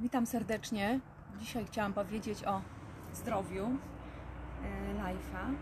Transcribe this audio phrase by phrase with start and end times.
[0.00, 1.00] Witam serdecznie.
[1.38, 2.62] Dzisiaj chciałam powiedzieć o
[3.12, 5.54] zdrowiu e, live'a.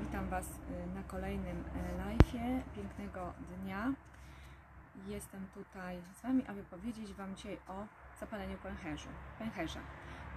[0.00, 2.62] Witam Was e, na kolejnym e, live'ie.
[2.76, 3.32] Pięknego
[3.62, 3.92] dnia.
[5.06, 7.86] Jestem tutaj z Wami, aby powiedzieć Wam dzisiaj o
[8.20, 9.08] zapaleniu pęcherzu,
[9.38, 9.80] pęcherza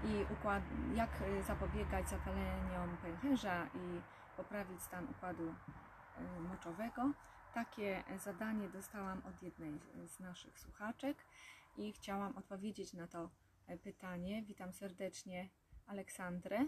[0.04, 0.64] i układ,
[0.96, 1.10] jak
[1.48, 4.02] zapobiegać zapaleniom pęcherza i
[4.38, 5.54] poprawić stan układu
[6.50, 7.12] moczowego.
[7.54, 11.18] Takie zadanie dostałam od jednej z naszych słuchaczek
[11.78, 13.30] i chciałam odpowiedzieć na to
[13.68, 14.44] e, pytanie.
[14.44, 15.50] Witam serdecznie
[15.88, 16.68] Aleksandrę.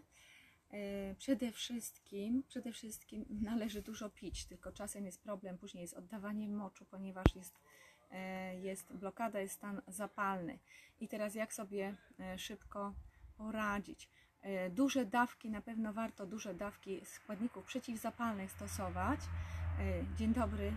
[0.71, 6.55] E, Przede wszystkim, przede wszystkim należy dużo pić, tylko czasem jest problem później z oddawaniem
[6.55, 7.59] moczu, ponieważ jest,
[8.11, 10.59] e, jest blokada, jest stan zapalny.
[10.99, 11.95] I teraz jak sobie
[12.37, 12.93] szybko
[13.37, 14.09] poradzić?
[14.71, 19.19] Duże dawki, na pewno warto duże dawki składników przeciwzapalnych stosować.
[20.17, 20.73] Dzień dobry,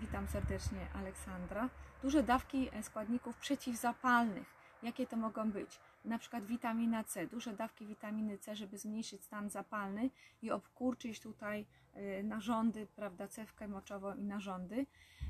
[0.00, 1.70] witam serdecznie Aleksandra.
[2.02, 4.54] Duże dawki e, składników przeciwzapalnych.
[4.82, 5.80] Jakie to mogą być?
[6.04, 10.10] Na przykład witamina C, duże dawki witaminy C, żeby zmniejszyć stan zapalny
[10.42, 14.86] i obkurczyć tutaj e, narządy, prawda, cewkę moczową i narządy,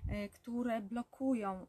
[0.08, 1.66] e, które blokują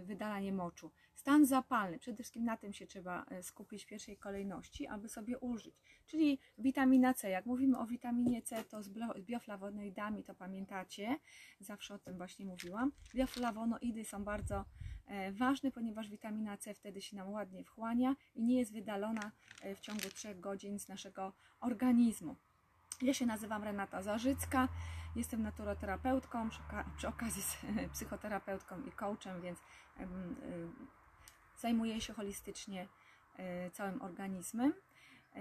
[0.00, 0.90] wydalanie moczu.
[1.14, 5.38] Stan zapalny, przede wszystkim na tym się trzeba e, skupić w pierwszej kolejności, aby sobie
[5.38, 5.74] ulżyć.
[6.06, 8.88] Czyli witamina C, jak mówimy o witaminie C, to z
[9.20, 11.18] bioflawonoidami, to pamiętacie,
[11.60, 12.92] zawsze o tym właśnie mówiłam.
[13.14, 14.64] Bioflawonoidy są bardzo
[15.06, 19.32] e, ważne, ponieważ witamina C wtedy się nam ładnie wchłania i nie jest wydalona
[19.62, 22.36] e, w ciągu 3 godzin z naszego organizmu.
[23.02, 24.68] Ja się nazywam Renata Zarzycka,
[25.16, 26.60] jestem naturoterapeutką, przy,
[26.96, 27.42] przy okazji
[27.94, 29.58] psychoterapeutką i coachem, więc
[29.96, 30.36] em,
[31.58, 32.88] zajmuję się holistycznie
[33.36, 34.72] e, całym organizmem,
[35.32, 35.40] e,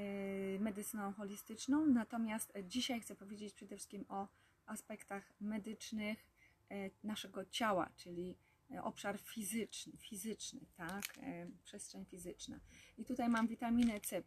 [0.59, 1.85] medycyną holistyczną.
[1.85, 4.27] Natomiast dzisiaj chcę powiedzieć przede wszystkim o
[4.65, 6.25] aspektach medycznych
[6.71, 8.37] e, naszego ciała, czyli
[8.71, 12.59] e, obszar fizyczny, fizyczny, tak, e, przestrzeń fizyczna.
[12.97, 14.23] I tutaj mam witaminę C+,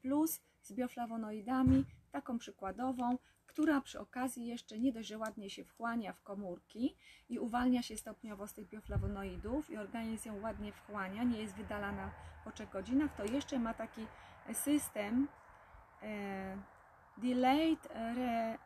[0.62, 1.84] z bioflawonoidami,
[2.14, 6.96] taką przykładową, która przy okazji jeszcze nie dość, że ładnie się wchłania w komórki
[7.28, 12.10] i uwalnia się stopniowo z tych bioflawonoidów i organizm ją ładnie wchłania, nie jest wydalana
[12.44, 14.06] po 3 godzinach, to jeszcze ma taki
[14.52, 15.28] system
[16.02, 16.58] e,
[17.16, 18.58] delayed re,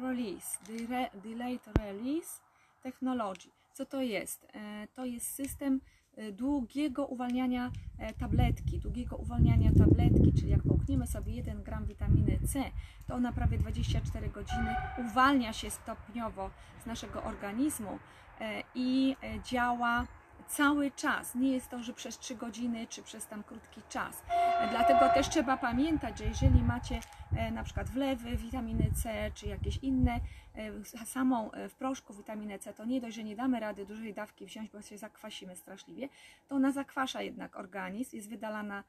[0.00, 2.40] release, dire, delayed release
[2.82, 3.50] technology.
[3.72, 4.46] Co to jest?
[4.54, 5.95] E, to jest system e,
[6.32, 12.64] długiego uwalniania e, tabletki, długiego uwalniania tabletki, czyli jak połkniemy sobie 1 gram witaminy C,
[13.06, 16.50] to ona prawie 24 godziny uwalnia się stopniowo
[16.82, 17.98] z naszego organizmu
[18.40, 20.06] e, i e, działa
[20.48, 21.34] cały czas.
[21.34, 24.22] Nie jest to, że przez 3 godziny czy przez tam krótki czas.
[24.70, 27.00] Dlatego też trzeba pamiętać, że jeżeli macie
[27.36, 30.20] e, na przykład wlewy witaminy C czy jakieś inne,
[30.54, 34.14] e, samą e, w proszku witaminę C, to nie dość, że nie damy rady dużej
[34.14, 36.08] dawki wziąć, bo się zakwasimy straszliwie,
[36.48, 38.84] to ona zakwasza jednak organizm, jest wydalana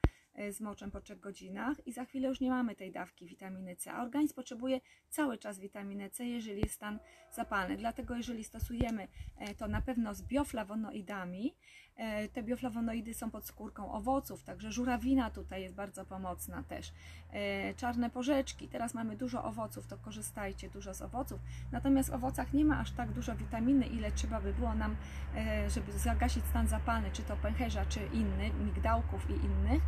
[0.52, 3.92] z moczem po 3 godzinach i za chwilę już nie mamy tej dawki witaminy C,
[3.92, 7.00] a organizm potrzebuje cały czas witaminę C, jeżeli jest stan
[7.32, 7.78] zapalny.
[7.78, 11.87] Dlatego jeżeli stosujemy e, to na pewno z bioflawonoidami, e,
[12.34, 16.94] te bioflawonoidy są pod skórką owoców, także żurawina tutaj jest bardzo pomocna też.
[17.32, 21.40] E, Czarne porzeczki, teraz mamy dużo owoców, to korzystajcie dużo z owoców.
[21.72, 24.96] Natomiast w owocach nie ma aż tak dużo witaminy, ile trzeba by było nam,
[25.36, 29.82] e, żeby zagasić stan zapalny, czy to pęcherza, czy inny, migdałków i innych.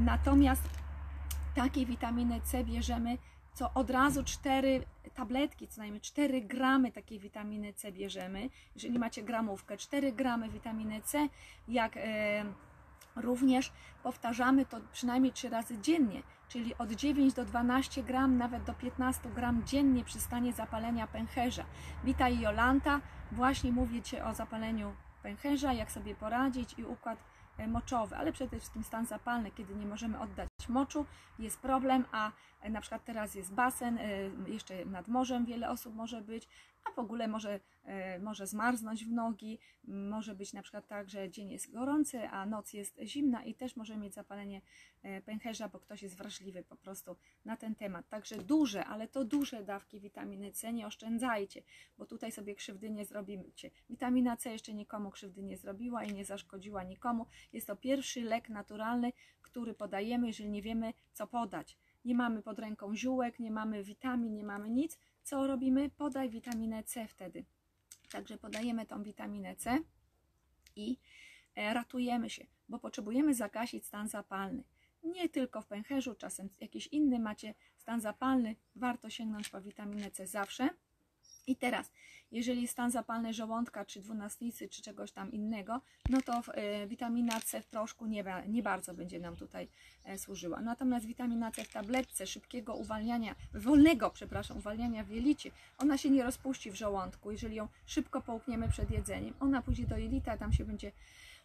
[0.00, 0.62] Natomiast
[1.54, 3.18] takiej witaminy C bierzemy
[3.58, 8.50] co od razu 4 tabletki, co najmniej 4 gramy takiej witaminy C bierzemy.
[8.74, 11.28] Jeżeli macie gramówkę, 4 gramy witaminy C,
[11.68, 12.00] jak e,
[13.16, 18.74] również powtarzamy to przynajmniej 3 razy dziennie, czyli od 9 do 12 gram, nawet do
[18.74, 21.64] 15 gram dziennie przy stanie zapalenia pęcherza.
[22.04, 23.00] Wita i Jolanta,
[23.32, 27.18] właśnie mówię Ci o zapaleniu pęcherza, jak sobie poradzić i układ
[27.56, 31.06] e, moczowy, ale przede wszystkim stan zapalny, kiedy nie możemy oddać moczu,
[31.38, 32.32] jest problem, a
[32.70, 36.48] na przykład teraz jest basen, e, jeszcze nad morzem wiele osób może być,
[36.84, 41.30] a w ogóle może, e, może zmarznąć w nogi, może być na przykład tak, że
[41.30, 44.60] dzień jest gorący, a noc jest zimna i też może mieć zapalenie
[45.02, 48.08] e, pęcherza, bo ktoś jest wrażliwy po prostu na ten temat.
[48.08, 51.62] Także duże, ale to duże dawki witaminy C nie oszczędzajcie,
[51.98, 53.70] bo tutaj sobie krzywdy nie zrobicie.
[53.90, 57.26] Witamina C jeszcze nikomu krzywdy nie zrobiła i nie zaszkodziła nikomu.
[57.52, 59.12] Jest to pierwszy lek naturalny,
[59.42, 61.78] który podajemy, jeżeli nie wiemy, co podać.
[62.08, 64.98] Nie mamy pod ręką ziółek, nie mamy witamin, nie mamy nic.
[65.22, 65.90] Co robimy?
[65.90, 67.44] Podaj witaminę C wtedy.
[68.10, 69.78] Także podajemy tą witaminę C
[70.76, 70.98] i
[71.54, 74.64] e, ratujemy się, bo potrzebujemy zagasić stan zapalny.
[75.04, 80.26] Nie tylko w pęcherzu, czasem jakiś inny macie stan zapalny, warto sięgnąć po witaminę C
[80.26, 80.68] zawsze.
[81.48, 81.92] I teraz,
[82.32, 85.80] jeżeli stan zapalny żołądka, czy dwunastnicy, czy czegoś tam innego,
[86.10, 89.68] no to e, witamina C w proszku nie, nie bardzo będzie nam tutaj
[90.04, 90.60] e, służyła.
[90.60, 96.22] Natomiast witamina C w tabletce szybkiego uwalniania, wolnego, przepraszam, uwalniania w jelicie, ona się nie
[96.22, 99.34] rozpuści w żołądku, jeżeli ją szybko połkniemy przed jedzeniem.
[99.40, 100.92] Ona pójdzie do jelita, tam się będzie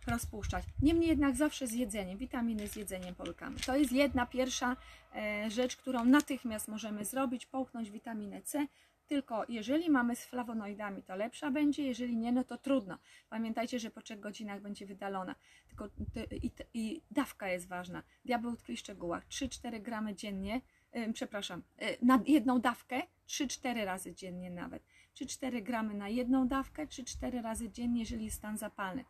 [0.08, 0.64] rozpuszczać.
[0.82, 3.60] Niemniej jednak zawsze z jedzeniem, witaminy z jedzeniem polkamy.
[3.66, 4.78] To jest jedna pierwsza
[5.16, 8.68] e, rzecz, którą natychmiast możemy zrobić, połknąć witaminę C,
[9.08, 12.98] tylko jeżeli mamy z flawonoidami, to lepsza będzie, jeżeli nie, no to trudno.
[13.30, 15.36] Pamiętajcie, że po 3 godzinach będzie wydalona.
[15.68, 15.90] Tylko
[16.32, 18.04] i, i dawka jest ważna.
[18.26, 19.28] Diabeł tkwi w szczegółach.
[19.28, 20.62] 3-4 gramy dziennie,
[20.94, 24.84] yy, przepraszam, yy, na jedną dawkę 3-4 razy dziennie nawet.
[25.16, 29.06] 3-4 gramy na jedną dawkę, 3-4 razy dziennie, jeżeli jest stan zapalny.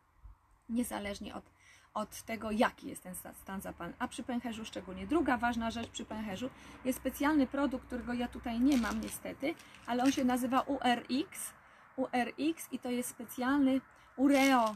[0.70, 1.53] Niezależnie od
[1.94, 3.94] od tego, jaki jest ten stan zapalny.
[4.00, 5.08] A przy pęcherzu szczególnie.
[5.08, 6.50] Druga ważna rzecz przy pęcherzu
[6.86, 9.56] jest specjalny produkt, którego ja tutaj nie mam niestety,
[9.86, 11.54] ale on się nazywa URX.
[11.96, 13.82] URX i to jest specjalny
[14.16, 14.76] ureo,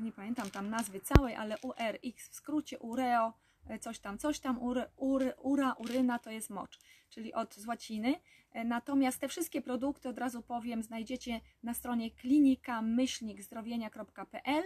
[0.00, 3.32] nie pamiętam tam nazwy całej, ale URX w skrócie ureo,
[3.68, 6.78] e, coś tam, coś tam, ur, ur, ura, uryna to jest mocz,
[7.14, 8.14] czyli od z łaciny.
[8.52, 14.62] E, natomiast te wszystkie produkty, od razu powiem, znajdziecie na stronie klinika-zdrowienia.pl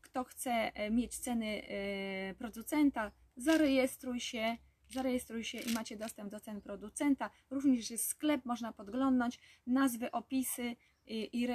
[0.00, 4.56] kto chce e, mieć ceny e, producenta, zarejestruj się,
[4.88, 7.30] zarejestruj się i macie dostęp do cen producenta.
[7.50, 10.76] Również jest sklep, można podglądnąć nazwy, opisy
[11.06, 11.48] i, i,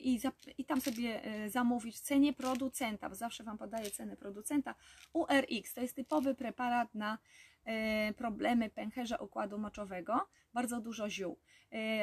[0.00, 0.20] i,
[0.58, 4.74] i, tam sobie zamówić cenie producenta, bo zawsze Wam podaję cenę producenta.
[5.12, 7.18] URX to jest typowy preparat na
[8.16, 11.38] problemy pęcherza układu moczowego, bardzo dużo ziół.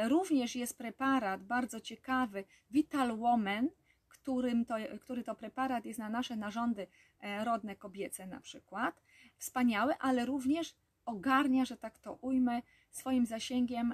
[0.07, 3.69] Również jest preparat bardzo ciekawy Vital Woman,
[4.07, 6.87] którym to, który to preparat jest na nasze narządy
[7.19, 9.01] e, rodne kobiece na przykład.
[9.37, 10.75] Wspaniały, ale również
[11.05, 13.93] ogarnia, że tak to ujmę, swoim zasięgiem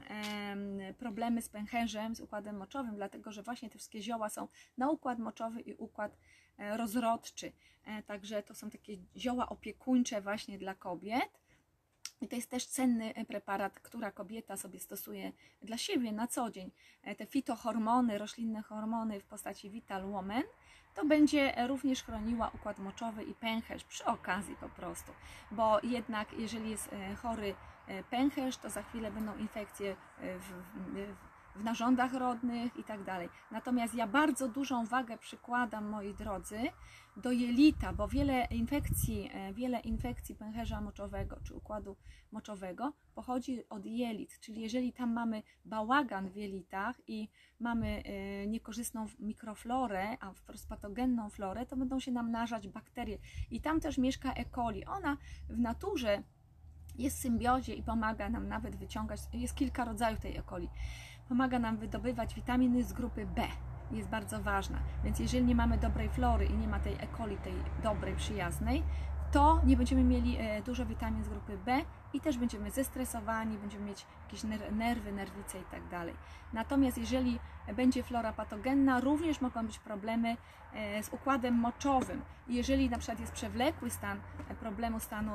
[0.97, 4.47] problemy z pęcherzem, z układem moczowym, dlatego że właśnie te wszystkie zioła są
[4.77, 6.18] na układ moczowy i układ
[6.57, 7.51] e, rozrodczy.
[7.85, 11.41] E, także to są takie zioła opiekuńcze właśnie dla kobiet.
[12.21, 15.31] I to jest też cenny e, preparat, która kobieta sobie stosuje
[15.62, 16.71] dla siebie na co dzień.
[17.03, 20.44] E, te fitohormony, roślinne hormony w postaci Vital Woman,
[20.95, 25.12] to będzie również chroniła układ moczowy i pęcherz przy okazji po prostu.
[25.51, 27.56] Bo jednak jeżeli jest e, chory
[28.09, 31.15] pęcherz, to za chwilę będą infekcje w, w,
[31.56, 33.29] w narządach rodnych i tak dalej.
[33.51, 36.59] Natomiast ja bardzo dużą wagę przykładam, moi drodzy,
[37.18, 41.96] do jelita, bo wiele infekcji, e, wiele infekcji pęcherza moczowego czy układu
[42.31, 47.30] moczowego pochodzi od jelit, czyli jeżeli tam mamy bałagan w jelitach i
[47.60, 53.18] mamy e, niekorzystną mikroflorę, a wprost patogenną florę, to będą się nam narzać bakterie
[53.52, 54.46] i tam też mieszka E.
[54.46, 54.86] coli.
[54.86, 55.18] Ona
[55.50, 56.24] w naturze
[56.98, 60.44] jest w symbiozie i pomaga nam nawet wyciągać, jest kilka rodzajów tej E.
[60.44, 60.69] coli
[61.30, 63.48] pomaga nam wydobywać witaminy z grupy B.
[63.92, 64.80] Jest bardzo ważna.
[65.04, 67.08] Więc jeżeli nie mamy dobrej flory i nie ma tej E.
[67.18, 67.54] coli, tej
[67.84, 68.84] dobrej, przyjaznej,
[69.32, 71.82] to nie będziemy mieli e, dużo witamin z grupy B
[72.14, 76.14] i też będziemy zestresowani, będziemy mieć jakieś nerwy, nerwice i tak dalej.
[76.54, 77.40] Natomiast jeżeli
[77.75, 80.38] będzie flora patogenna, również mogą być problemy
[80.74, 82.22] e, z układem moczowym.
[82.48, 84.19] Jeżeli na przykład jest przewlekły stan
[84.50, 85.31] e, problemu stanu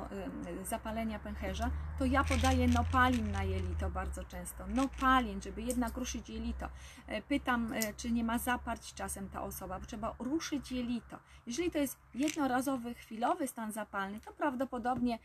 [0.65, 4.67] zapalenia pęcherza, to ja podaję nopalin na jelito bardzo często.
[4.67, 6.69] Nopalin, żeby jednak ruszyć jelito.
[7.29, 11.19] Pytam, czy nie ma zaparć czasem ta osoba, bo trzeba ruszyć jelito.
[11.47, 15.19] Jeżeli to jest jednorazowy, chwilowy stan zapalny, to prawdopodobnie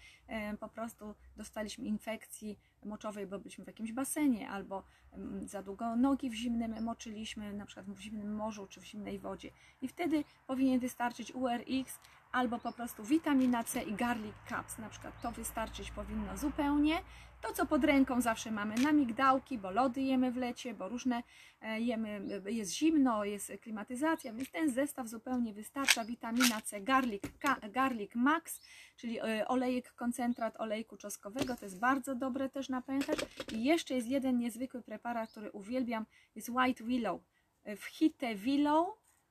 [0.60, 4.84] po prostu dostaliśmy infekcji moczowej, bo byliśmy w jakimś basenie, albo
[5.14, 9.20] mm, za długo nogi w zimnym moczyliśmy, na przykład w zimnym morzu czy w zimnej
[9.20, 9.52] wodzie.
[9.82, 12.00] I wtedy powinien wystarczyć URX
[12.32, 17.02] albo po prostu witamina C i garlic caps, na przykład to wystarczyć powinno zupełnie.
[17.42, 21.24] To, co pod ręką zawsze mamy na migdałki, bo lody jemy w lecie, bo różne
[21.62, 26.06] e, jemy, jest zimno, jest klimatyzacja, więc ten zestaw zupełnie wystarcza.
[26.06, 27.24] Witamina C, garlic,
[27.72, 28.62] garlic max,
[28.96, 33.20] czyli e, olejek, koncentrat olejku czosnkowego, to jest bardzo dobre też na pęcherz.
[33.52, 36.06] I jeszcze jest jeden niezwykły preparat, który uwielbiam,
[36.36, 37.22] jest White Willow.
[37.64, 38.88] E, w Hite Willow,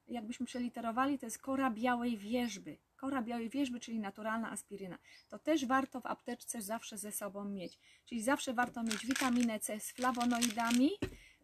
[0.09, 4.99] jakbyśmy przeliterowali, to jest kora białej wierzby kora białej wierzby, czyli naturalna aspiryna.
[5.29, 7.79] To też warto w apteczce zawsze ze sobą mieć.
[8.05, 10.91] Czyli zawsze warto mieć witaminę C z flawonoidami,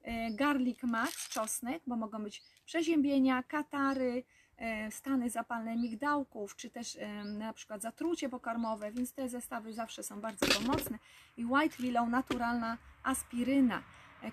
[0.03, 4.25] e, garlic max, czosnek, bo mogą być przeziębienia, katary,
[4.57, 10.03] e, stany zapalne migdałków, czy też e, na przykład zatrucie pokarmowe, więc te zestawy zawsze
[10.03, 10.99] są bardzo pomocne.
[11.37, 13.83] I White Willow, naturalna aspiryna,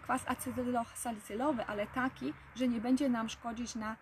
[0.01, 3.95] kwas acetylosalicylowy, ale taki, że nie będzie nam szkodzić na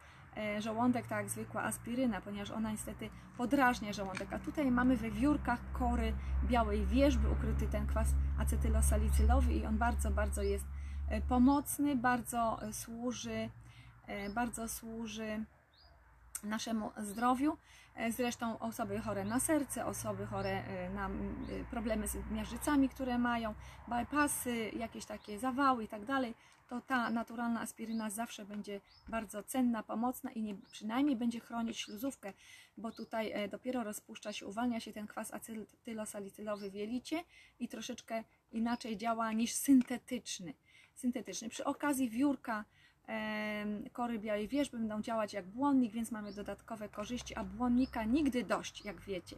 [0.59, 4.33] żołądek tak jak zwykła aspiryna, ponieważ ona niestety podrażnia żołądek.
[4.33, 8.07] A tutaj mamy we wiórkach kory białej wierzby ukryty ten kwas
[8.39, 10.65] acetylosalicylowy i on bardzo, bardzo jest
[11.09, 13.49] e, pomocny, bardzo e, służy,
[14.07, 15.45] e, bardzo służy
[16.43, 17.57] naszemu zdrowiu.
[17.95, 21.11] E, Zresztą osoby chore na serce, osoby chore e, na e,
[21.71, 23.53] problemy z miażdżycami, które mają,
[23.87, 26.33] bypassy, jakieś takie zawały i tak dalej,
[26.67, 32.33] to ta naturalna aspiryna zawsze będzie bardzo cenna, pomocna i nie, przynajmniej będzie chronić śluzówkę,
[32.77, 37.23] bo tutaj dopiero rozpuszcza się, uwalnia się ten kwas acetylosalicylowy w jelicie
[37.59, 40.53] i troszeczkę inaczej działa niż syntetyczny.
[40.95, 41.49] syntetyczny.
[41.49, 42.65] Przy okazji wiórka
[43.93, 48.85] kory białej wierzby będą działać jak błonnik, więc mamy dodatkowe korzyści, a błonnika nigdy dość,
[48.85, 49.35] jak wiecie.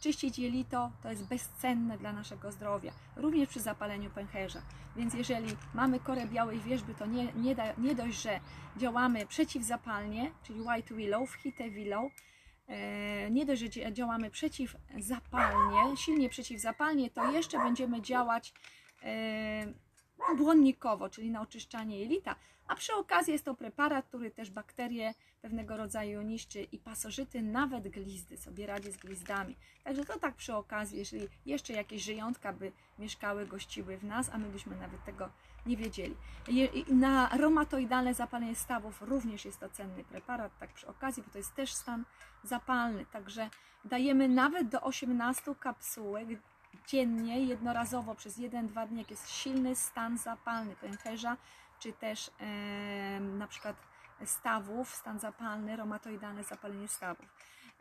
[0.00, 4.62] Czyścić jelito to jest bezcenne dla naszego zdrowia, również przy zapaleniu pęcherza.
[4.96, 8.40] Więc jeżeli mamy korę białej wierzby, to nie, nie, da, nie dość, że
[8.76, 12.12] działamy przeciwzapalnie, czyli white willow, hite willow,
[12.68, 18.52] e, nie dość, że dzia- działamy przeciwzapalnie, silnie przeciwzapalnie, to jeszcze będziemy działać
[19.02, 19.83] e,
[20.36, 25.76] błonnikowo, czyli na oczyszczanie jelita, a przy okazji jest to preparat, który też bakterie pewnego
[25.76, 29.56] rodzaju niszczy i pasożyty, nawet glizdy, sobie radzi z glizdami.
[29.84, 34.38] Także to tak przy okazji, jeżeli jeszcze jakieś żyjątka by mieszkały, gościły w nas, a
[34.38, 35.28] my byśmy nawet tego
[35.66, 36.16] nie wiedzieli.
[36.88, 41.54] Na reumatoidalne zapalenie stawów również jest to cenny preparat, tak przy okazji, bo to jest
[41.54, 42.04] też stan
[42.42, 43.06] zapalny.
[43.06, 43.50] Także
[43.84, 46.28] dajemy nawet do 18 kapsułek
[46.86, 51.36] dziennie, jednorazowo przez 1-2 dni, jak jest silny stan zapalny pęcherza,
[51.78, 53.76] czy też e, na przykład
[54.24, 57.26] stawów, stan zapalny, reumatoidalne zapalenie stawów.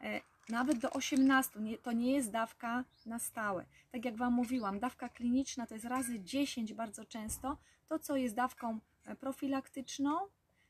[0.02, 3.66] E, nawet do 18, nie, to nie jest dawka na stałe.
[3.92, 7.58] Tak jak Wam mówiłam, dawka kliniczna to jest razy 10 bardzo często,
[7.88, 10.18] to co jest dawką e, profilaktyczną,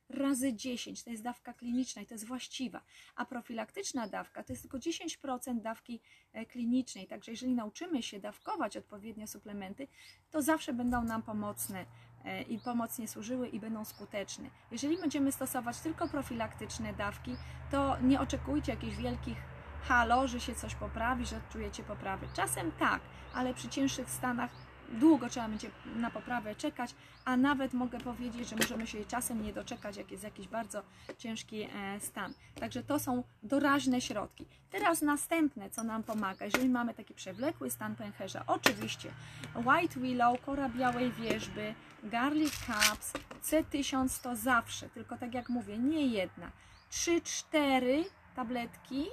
[0.10, 2.81] razy 10 to jest dawka kliniczna i to jest właściwa,
[3.15, 6.00] a profilaktyczna dawka to jest tylko 10% dawki
[6.33, 7.07] e, klinicznej.
[7.07, 9.88] Także jeżeli nauczymy się dawkować odpowiednio suplementy,
[10.31, 11.86] to zawsze będą nam pomocne
[12.25, 14.50] e, i pomocnie służyły i będą skuteczne.
[14.72, 17.36] Jeżeli będziemy stosować tylko profilaktyczne dawki,
[17.72, 19.38] to nie oczekujcie jakichś wielkich
[19.81, 22.27] halo, że się coś poprawi, że odczujecie poprawę.
[22.33, 23.01] Czasem tak,
[23.33, 24.51] ale przy cięższych stanach
[24.94, 26.96] długo trzeba będzie na poprawę czekać,
[27.26, 30.84] a nawet mogę powiedzieć, że możemy się czasem nie doczekać, jak jest jakiś bardzo
[31.18, 32.34] ciężki e, stan.
[32.60, 34.46] Także to są doraźne środki.
[34.72, 39.12] Teraz następne, co nam pomaga, jeżeli mamy taki przewlekły stan pęcherza, oczywiście
[39.66, 46.08] White Willow, kora białej wierzby, Garlic Caps, C1000 to zawsze, tylko tak jak mówię, nie
[46.08, 46.52] jedna.
[46.92, 48.04] 3-4
[48.36, 49.06] tabletki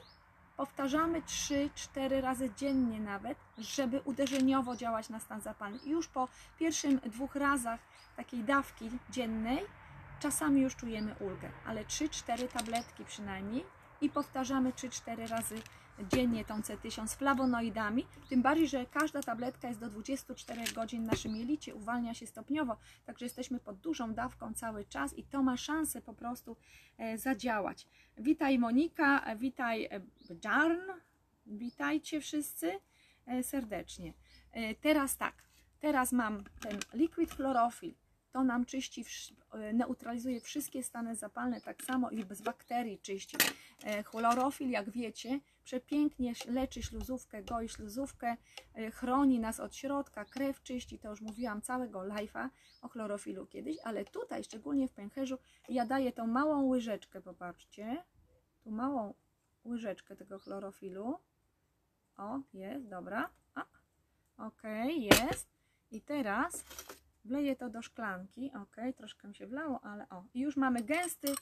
[0.60, 5.78] powtarzamy 3-4 razy dziennie nawet, żeby uderzeniowo działać na stan zapalny.
[5.84, 7.80] I już po pierwszym dwóch razach
[8.16, 9.58] takiej dawki dziennej
[10.18, 13.64] czasami już czujemy ulgę, ale 3-4 tabletki przynajmniej
[14.00, 15.62] i powtarzamy 3-4 razy
[16.08, 21.06] dziennie tą C1000 z flawonoidami, tym bardziej, że każda tabletka jest do 24 godzin w
[21.06, 22.76] naszym jelicie, uwalnia się stopniowo,
[23.06, 26.56] także jesteśmy pod dużą dawką cały czas i to ma szansę po prostu
[26.98, 27.86] e, zadziałać.
[28.18, 30.00] Witaj Monika, e, witaj e,
[30.44, 30.80] Jarn,
[31.46, 32.72] witajcie wszyscy
[33.26, 34.14] e, serdecznie.
[34.52, 35.42] E, Teraz tak,
[35.80, 37.94] teraz mam ten liquid chlorofil,
[38.32, 39.04] to nam czyści,
[39.52, 43.36] e, neutralizuje wszystkie stany zapalne, tak samo i bez bakterii czyści.
[43.84, 45.40] E, Chlorofil, jak wiecie,
[45.70, 48.36] przepięknie leczy śluzówkę, goi śluzówkę,
[48.74, 52.48] e, chroni nas od środka, krew czyści, to już mówiłam całego live'a
[52.82, 58.04] o chlorofilu kiedyś, ale tutaj, szczególnie w pęcherzu, ja daję tą małą łyżeczkę, popatrzcie,
[58.60, 59.14] tu małą
[59.64, 61.18] łyżeczkę tego chlorofilu.
[62.16, 63.30] O, jest, dobra.
[63.54, 63.64] A,
[64.46, 65.48] okej, jest.
[65.90, 66.64] I teraz
[67.24, 68.52] wleję to do szklanki.
[68.62, 70.24] Ok, troszkę mi się wlało, ale o.
[70.34, 71.34] I już mamy gęsty,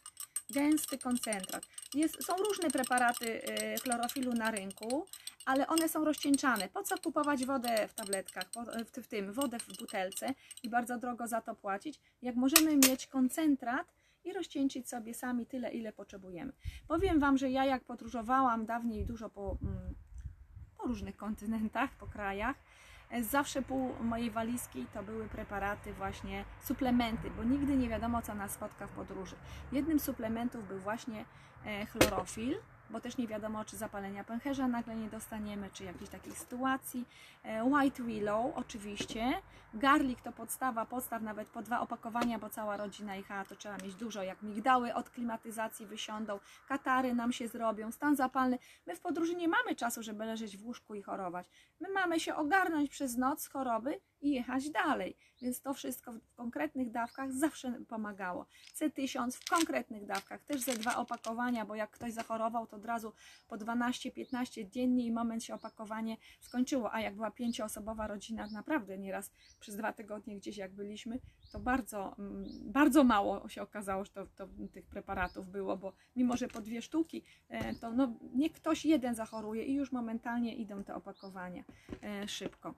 [0.51, 1.67] gęsty koncentrat.
[1.95, 3.43] Jest, są różne preparaty
[3.75, 5.07] y, chlorofilu na rynku,
[5.47, 6.69] ale one są rozcieńczane.
[6.69, 8.65] Po co kupować wodę w tabletkach, po,
[9.03, 13.87] w, tym, wodę w butelce i bardzo drogo za to płacić, jak możemy mieć koncentrat
[14.25, 16.53] i rozcieńczyć sobie sami tyle, ile potrzebujemy.
[16.89, 19.95] Powiem Wam, że ja jak podróżowałam dawniej dużo po, mm,
[20.79, 22.57] po różnych kontynentach, po krajach,
[23.23, 28.51] zawsze pół mojej walizki to były preparaty, właśnie suplementy, bo nigdy nie wiadomo, co nas
[28.51, 29.37] spotka w podróży.
[29.73, 31.25] Jednym z suplementów był właśnie
[31.65, 32.57] e, chlorofil,
[32.91, 37.09] bo też nie wiadomo, czy zapalenia pęcherza nagle nie dostaniemy, czy jakichś takich sytuacji.
[37.49, 39.43] E, White Willow oczywiście.
[39.75, 43.77] Garlic to podstawa, podstaw nawet po dwa opakowania, bo cała rodzina ich, a to trzeba
[43.77, 48.59] mieć dużo, jak migdały od klimatyzacji wysiądą, katary nam się zrobią, stan zapalny.
[48.87, 51.49] My w podróży nie mamy czasu, żeby leżeć w łóżku i chorować.
[51.81, 55.17] My mamy się ogarnąć przez noc z choroby i jechać dalej.
[55.43, 58.47] Więc to wszystko w konkretnych dawkach zawsze pomagało.
[58.77, 63.13] C1000 w konkretnych dawkach, też ze dwa opakowania, bo jak ktoś zachorował, to od razu
[63.49, 66.93] po 12-15 dziennie i moment się opakowanie skończyło.
[66.93, 69.31] A jak była pięcioosobowa rodzina, naprawdę nieraz
[69.61, 71.19] przez dwa tygodnie gdzieś jak byliśmy,
[71.53, 76.37] to bardzo, mm, bardzo mało się okazało, że to, to tych preparatów było, bo mimo,
[76.37, 80.85] że po dwie sztuki, e, to no, nie ktoś jeden zachoruje i już momentalnie idą
[80.85, 81.65] te opakowania
[82.03, 82.75] e, szybko.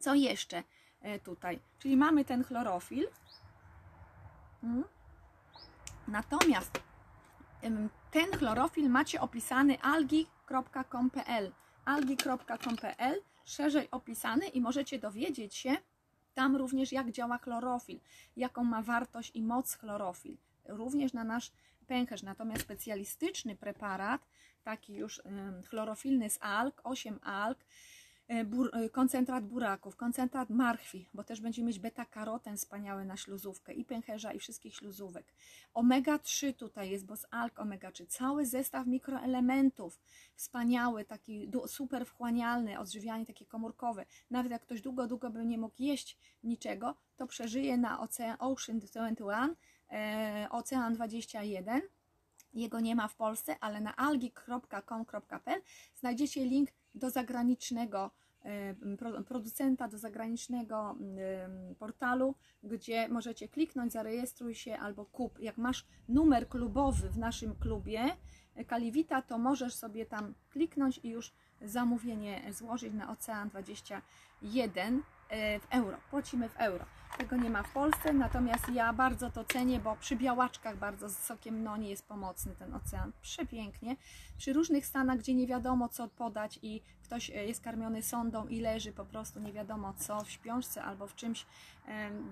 [0.00, 0.62] Co jeszcze
[1.00, 1.60] e, tutaj?
[1.78, 3.06] Czyli mamy ten chlorofil.
[4.62, 4.84] Mm.
[6.08, 6.80] Natomiast
[8.10, 11.52] ten chlorofil macie opisany algi.com.pl
[11.84, 15.76] algi.com.pl szerzej opisany i możecie dowiedzieć się
[16.34, 18.00] tam również jak działa chlorofil,
[18.36, 21.52] jaką ma wartość i moc chlorofil, również na nasz
[21.86, 22.22] pęcherz.
[22.22, 24.28] Natomiast specjalistyczny preparat,
[24.62, 25.22] taki już
[25.68, 27.64] chlorofilny z alg, 8 alg,
[28.44, 33.84] bur, e, koncentrat buraków, koncentrat marchwi, bo też będziemy mieć beta-karoten wspaniały na śluzówkę i
[33.84, 35.34] pęcherza i wszystkich śluzówek.
[35.74, 40.00] Omega-3 tutaj jest, bo z alg omega-3, cały zestaw mikroelementów,
[40.34, 44.06] wspaniały, taki super wchłanialny, odżywianie takie komórkowe.
[44.30, 48.78] Nawet jak ktoś długo, długo by nie mógł jeść niczego, to przeżyje na Ocean Ocean
[48.78, 49.54] 21,
[49.90, 51.80] e, Ocean 21,
[52.54, 55.62] jego nie ma w Polsce, ale na algi.com.pl
[55.94, 58.10] znajdziecie link do zagranicznego
[58.98, 60.96] pro- producenta, do zagranicznego
[61.78, 65.38] portalu, gdzie możecie kliknąć, zarejestruj się albo kup.
[65.38, 68.04] Jak masz numer klubowy w naszym klubie
[68.66, 75.66] Kaliwita, to możesz sobie tam kliknąć i już zamówienie złożyć na Ocean 21 e, w
[75.70, 75.96] euro.
[76.10, 76.84] Płacimy w euro.
[77.18, 81.18] Tego nie ma w Polsce, natomiast ja bardzo to cenię, bo przy białaczkach bardzo z
[81.18, 83.12] sokiem noni jest pomocny ten ocean.
[83.22, 83.96] Przepięknie.
[84.38, 88.60] Przy różnych stanach, gdzie nie wiadomo co podać i ktoś e, jest karmiony sondą i
[88.60, 91.46] leży po prostu nie wiadomo co w śpiączce albo w czymś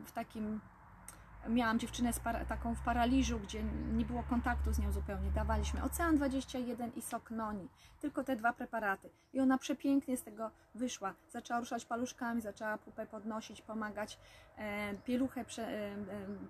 [0.07, 0.61] w takim
[1.49, 2.11] miałam dziewczynę
[2.49, 5.31] taką w paraliżu, gdzie nie było kontaktu z nią zupełnie.
[5.31, 7.69] Dawaliśmy Ocean 21 i sok noni.
[8.01, 9.11] Tylko te dwa preparaty.
[9.33, 11.15] I ona przepięknie z tego wyszła.
[11.31, 14.19] Zaczęła ruszać paluszkami, zaczęła pupę podnosić, pomagać
[14.57, 15.93] e, pieluchę prze, e,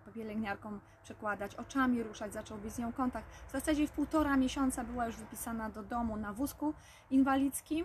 [0.09, 3.29] e, pielęgniarkom przekładać, oczami ruszać, zaczął być z nią kontakt.
[3.49, 6.75] W zasadzie w półtora miesiąca była już wypisana do domu na wózku
[7.11, 7.85] inwalidzkim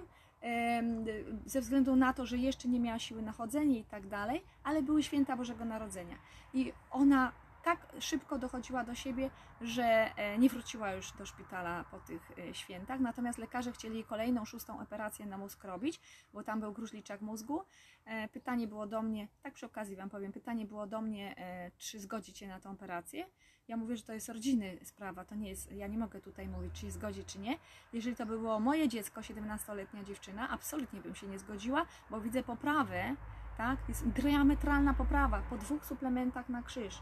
[1.46, 4.82] ze względu na to, że jeszcze nie miała siły na chodzenie i tak dalej, ale
[4.82, 6.16] były święta Bożego Narodzenia.
[6.54, 7.32] I ona
[7.70, 9.30] tak szybko dochodziła do siebie,
[9.62, 13.00] że e, nie wróciła już do szpitala po tych e, świętach.
[13.00, 16.00] Natomiast lekarze chcieli kolejną, szóstą operację na mózg robić,
[16.34, 17.64] bo tam był gruźliczak mózgu.
[18.06, 21.36] E, Pytanie było do mnie, tak przy okazji Wam powiem, pytanie było do mnie,
[21.78, 23.26] czy zgodzicie na tą operację.
[23.68, 26.74] Ja mówię, że to jest rodziny sprawa, to nie jest, ja nie mogę tutaj mówić,
[26.74, 27.58] czy zgodzi, czy nie.
[27.94, 32.44] Jeżeli to by było moje dziecko, 17-letnia dziewczyna, absolutnie bym się nie zgodziła, bo widzę
[32.44, 33.16] poprawę,
[33.58, 33.80] tak?
[33.90, 37.02] Jest diametralna poprawa po dwóch suplementach na krzyż.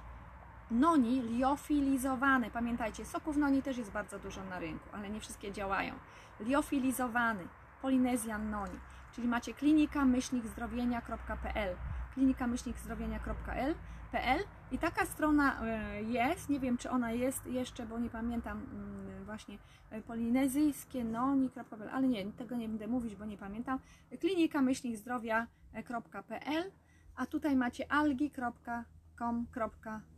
[0.71, 5.93] Noni liofilizowany, pamiętajcie, soków noni też jest bardzo dużo na rynku, ale nie wszystkie działają.
[6.39, 7.47] Liofilizowany,
[7.81, 8.79] Polynesian noni,
[9.11, 11.75] czyli macie klinika myślnikzdrowienia.pl
[12.13, 13.75] klinika myślnikzdrowienia.pl
[14.11, 18.57] PL i taka strona e, jest, nie wiem czy ona jest jeszcze, bo nie pamiętam
[18.57, 19.57] mm, właśnie
[19.89, 23.79] e, polinezyjskie noni.pl, ale nie, tego nie będę mówić, bo nie pamiętam.
[24.19, 26.71] Klinika myślnikzdrowia.pl,
[27.15, 30.16] a tutaj macie algi.com.pl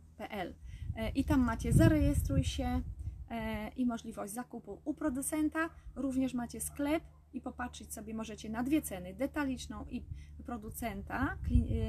[0.96, 2.82] E, i tam macie zarejestruj się
[3.30, 8.82] e, i możliwość zakupu u producenta, również macie sklep i popatrzeć sobie możecie na dwie
[8.82, 10.04] ceny, detaliczną i
[10.46, 11.36] producenta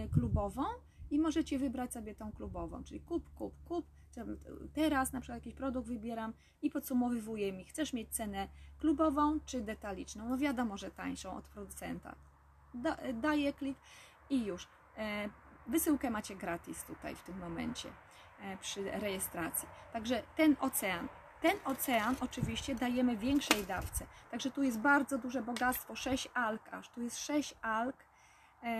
[0.03, 0.63] e, klubową
[1.11, 3.85] i możecie wybrać sobie tą klubową, czyli kup, kup, kup.
[4.73, 8.47] Teraz na przykład jakiś produkt wybieram i podsumowywuję mi, chcesz mieć cenę
[8.79, 10.29] klubową czy detaliczną.
[10.29, 12.15] No wiadomo, że tańszą od producenta.
[12.73, 13.77] Da, daję klik
[14.29, 14.67] i już.
[15.67, 17.89] Wysyłkę macie gratis tutaj w tym momencie
[18.41, 19.67] e, przy rejestracji.
[19.93, 21.07] Także ten ocean,
[21.41, 24.05] ten ocean oczywiście dajemy większej dawce.
[24.31, 26.89] Także tu jest bardzo duże bogactwo, 6 alg aż.
[26.89, 27.95] Tu jest 6 alg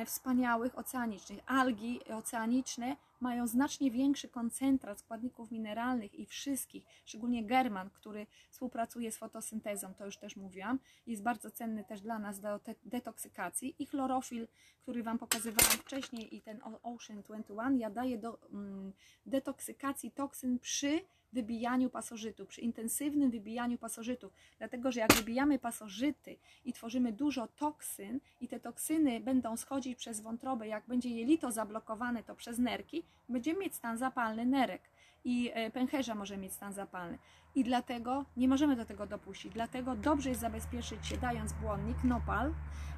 [0.06, 1.40] wspaniałych oceanicznych.
[1.46, 9.18] Algi oceaniczne mają znacznie większy koncentrat składników mineralnych i wszystkich, szczególnie german, który współpracuje z
[9.18, 14.48] fotosyntezą, to już też mówiłam, jest bardzo cenny też dla nas do detoksykacji i chlorofil,
[14.82, 18.94] który Wam pokazywałam wcześniej i ten Ocean 21, ja daję do mm,
[19.26, 21.02] detoksykacji toksyn przy
[21.34, 28.20] wybijaniu pasożytu, przy intensywnym wybijaniu pasożytów, dlatego że jak wybijamy pasożyty i tworzymy dużo toksyn
[28.42, 33.60] i te toksyny będą schodzić przez wątrobę, jak będzie jelito zablokowane, to przez nerki, będziemy
[33.60, 34.91] mieć stan zapalny nerek.
[35.24, 37.18] I e, pęcherza może mieć stan zapalny.
[37.56, 39.54] I dlatego nie możemy do tego dopuścić.
[39.54, 42.54] Dlatego dobrze jest zabezpieczyć się dając błonnik, nopal,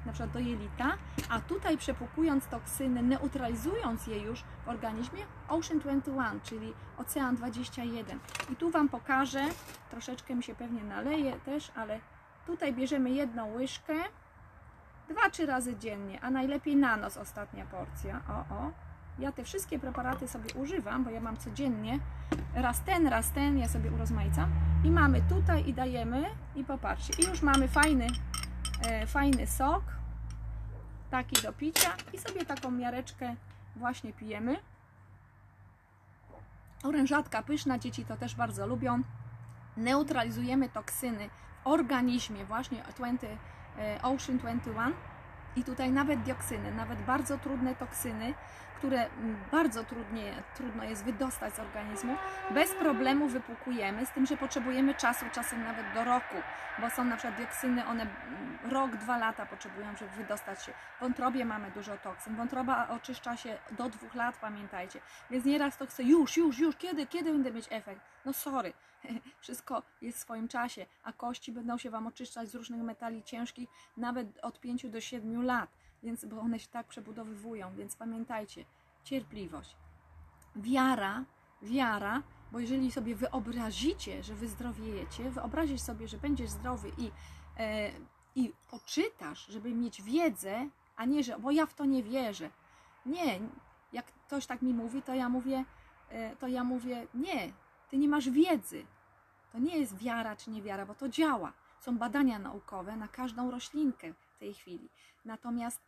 [0.06, 6.40] na przykład do jelita, a tutaj przepłukując toksyny, neutralizując je już w organizmie Ocean 21,
[6.40, 8.18] czyli Ocean 21.
[8.52, 9.44] I tu Wam pokażę,
[9.90, 12.00] troszeczkę mi się pewnie naleje też, ale
[12.46, 13.94] tutaj bierzemy jedną łyżkę,
[15.08, 18.20] dwa, trzy razy dziennie, a najlepiej na noc ostatnia porcja.
[18.28, 18.83] O, o.
[19.18, 21.98] Ja te wszystkie preparaty sobie używam, bo ja mam codziennie
[22.54, 24.50] raz ten, raz ten, ja sobie urozmaicam.
[24.84, 26.24] I mamy tutaj i dajemy
[26.54, 27.22] i popatrzcie.
[27.22, 28.06] I już mamy fajny,
[28.86, 29.82] e, fajny sok,
[31.10, 33.34] taki do picia i sobie taką miareczkę
[33.76, 34.56] właśnie pijemy.
[36.84, 39.02] Orężatka pyszna, dzieci to też bardzo lubią.
[39.76, 43.26] Neutralizujemy toksyny w organizmie, właśnie 20,
[43.78, 44.92] e, Ocean 21
[45.56, 48.34] i tutaj nawet dioksyny, nawet bardzo trudne toksyny,
[48.78, 49.06] które
[49.52, 52.16] bardzo trudnie, trudno jest wydostać z organizmu,
[52.50, 56.36] bez problemu wypłukujemy, z tym, że potrzebujemy czasu, czasem nawet do roku,
[56.80, 58.06] bo są na przykład dioksyny, one
[58.64, 60.72] rok, dwa lata potrzebują, żeby wydostać się.
[60.72, 65.86] W wątrobie mamy dużo toksyn, wątroba oczyszcza się do dwóch lat, pamiętajcie, więc nieraz to
[65.86, 68.00] chcę już, już, już, kiedy, kiedy będę mieć efekt?
[68.24, 68.72] No sorry,
[69.40, 73.68] wszystko jest w swoim czasie, a kości będą się Wam oczyszczać z różnych metali ciężkich
[73.96, 75.70] nawet od 5 do 7 lat,
[76.02, 78.64] więc, bo one się tak przebudowywują, więc pamiętajcie,
[79.04, 79.76] cierpliwość.
[80.56, 81.24] Wiara,
[81.62, 87.10] wiara, bo jeżeli sobie wyobrazicie, że wyzdrowiejecie, wyobrazić sobie, że będziesz zdrowy i,
[87.58, 87.90] e,
[88.34, 92.50] i poczytasz, żeby mieć wiedzę, a nie, że bo ja w to nie wierzę.
[93.06, 93.40] Nie,
[93.92, 95.64] jak ktoś tak mi mówi, to ja mówię,
[96.08, 97.52] e, to ja mówię, nie,
[97.90, 98.86] ty nie masz wiedzy.
[99.54, 101.52] To nie jest wiara czy niewiara, bo to działa.
[101.80, 104.88] Są badania naukowe na każdą roślinkę w tej chwili.
[105.24, 105.80] Natomiast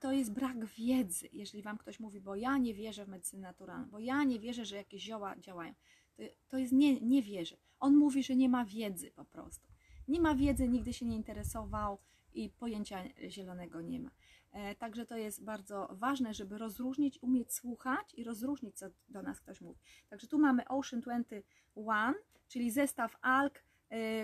[0.00, 3.88] to jest brak wiedzy, jeżeli Wam ktoś mówi, bo ja nie wierzę w medycynę naturalną,
[3.90, 5.74] bo ja nie wierzę, że jakieś zioła działają.
[6.16, 7.56] To, to jest nie, nie wierzę.
[7.80, 9.68] On mówi, że nie ma wiedzy po prostu.
[10.08, 11.98] Nie ma wiedzy, nigdy się nie interesował
[12.34, 14.10] i pojęcia zielonego nie ma.
[14.52, 19.40] E, także to jest bardzo ważne, żeby rozróżnić, umieć słuchać i rozróżnić, co do nas
[19.40, 19.80] ktoś mówi.
[20.08, 22.14] Także tu mamy Ocean 21,
[22.48, 23.64] czyli zestaw alg,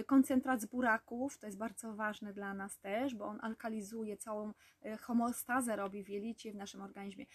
[0.07, 4.53] koncentrat z buraków, to jest bardzo ważne dla nas też, bo on alkalizuje całą
[4.83, 7.27] e, homostazę, robi w jelicie w naszym organizmie.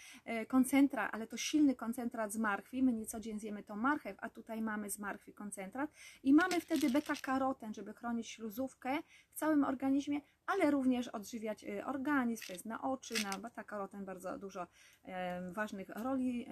[0.47, 4.29] Koncentrat, ale to silny koncentrat z marchwi, my nie co dzień zjemy to marchew, a
[4.29, 5.91] tutaj mamy z marchwi koncentrat
[6.23, 8.97] i mamy wtedy beta-karoten, żeby chronić śluzówkę
[9.29, 14.67] w całym organizmie, ale również odżywiać organizm, to jest na oczy, na beta-karoten bardzo dużo
[15.51, 16.47] ważnych roli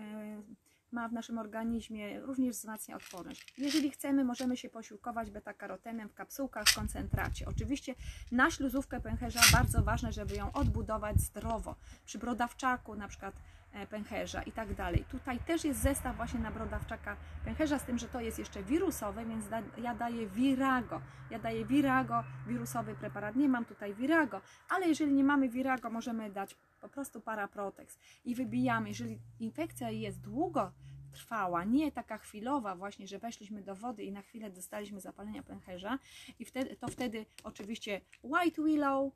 [0.92, 3.54] ma w naszym organizmie, również wzmacnia odporność.
[3.58, 7.46] Jeżeli chcemy, możemy się posiłkować beta-karotenem w kapsułkach w koncentracie.
[7.48, 7.96] Oczywiście
[8.32, 11.76] na śluzówkę pęcherza bardzo ważne, żeby ją odbudować zdrowo.
[12.06, 13.36] Przy brodawczaku na przykład
[13.74, 15.06] e, pęcherza i tak dalej.
[15.12, 19.26] Tutaj też jest zestaw właśnie na brodawczaka pęcherza, z tym, że to jest jeszcze wirusowe,
[19.26, 21.02] więc da, ja daję Virago.
[21.30, 23.36] Ja daję Virago, wirusowy preparat.
[23.36, 28.36] Nie mam tutaj Virago, ale jeżeli nie mamy Virago, możemy dać po prostu paraprotex i
[28.36, 28.90] wybijamy.
[28.90, 30.72] Jeżeli infekcja jest długo
[31.12, 36.00] trwała, nie taka chwilowa właśnie, że weszliśmy do wody i na chwilę dostaliśmy zapalenia pęcherza
[36.40, 39.14] i wtedy, to wtedy oczywiście white willow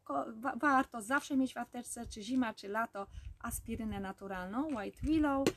[0.58, 3.08] warto zawsze mieć w apteczce, czy zima, czy lato,
[3.40, 5.48] aspirynę naturalną, white willow,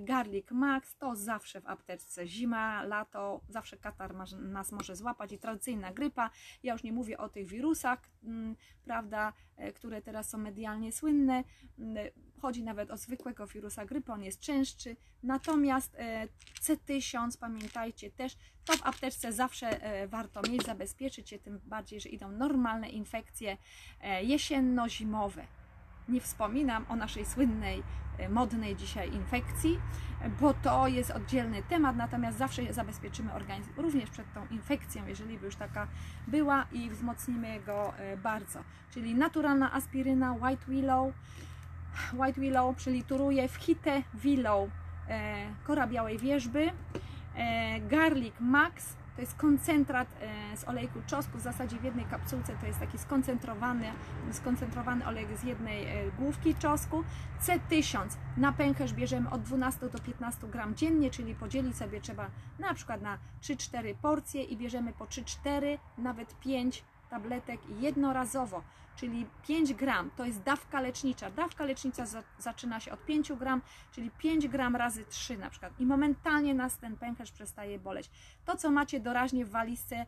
[0.00, 2.26] garlic Max to zawsze w apteczce.
[2.26, 6.30] Zima, lato, zawsze katar nas może złapać i tradycyjna grypa.
[6.62, 11.44] Ja już nie mówię o tych wirusach, mm, prawda, e, które teraz są medialnie słynne.
[11.78, 11.96] Mm,
[12.40, 14.96] chodzi nawet o zwykłego wirusa grypy, on jest częstszy.
[15.22, 16.28] Natomiast e,
[16.60, 22.30] C1000, pamiętajcie też, to w apteczce zawsze warto mieć, zabezpieczyć się, tym bardziej, że idą
[22.30, 23.56] normalne infekcje
[24.22, 25.61] jesienno-zimowe.
[26.08, 27.82] Nie wspominam o naszej słynnej
[28.18, 29.80] E, modnej dzisiaj infekcji,
[30.40, 35.46] bo to jest oddzielny temat, natomiast zawsze zabezpieczymy organizm również przed tą infekcją, jeżeli by
[35.46, 35.86] już taka
[36.26, 38.58] była i wzmocnimy go e, bardzo.
[38.90, 41.14] Czyli naturalna aspiryna White Willow,
[42.12, 44.70] White Willow, czyli turuje w Hite Willow,
[45.08, 46.70] e, kora białej wierzby,
[47.90, 52.66] Garlic Max, to jest koncentrat e, z olejku czosnku, w zasadzie w jednej kapsułce to
[52.66, 53.92] jest taki skoncentrowany,
[54.32, 57.04] skoncentrowany olejek z jednej e, główki czosnku.
[57.42, 62.74] C1000 na pęcherz bierzemy od 12 do 15 gram dziennie, czyli podzielić sobie trzeba na
[62.74, 68.62] przykład na 3-4 porcje i bierzemy po 3-4, nawet 5 tabletek jednorazowo,
[68.96, 71.30] czyli 5 gram, to jest dawka lecznicza.
[71.30, 75.80] Dawka lecznicza za, zaczyna się od 5 gram, czyli 5 gram razy 3 na przykład
[75.80, 78.10] i momentalnie nas ten pęcherz przestaje boleć.
[78.44, 80.06] To, co macie doraźnie w walizce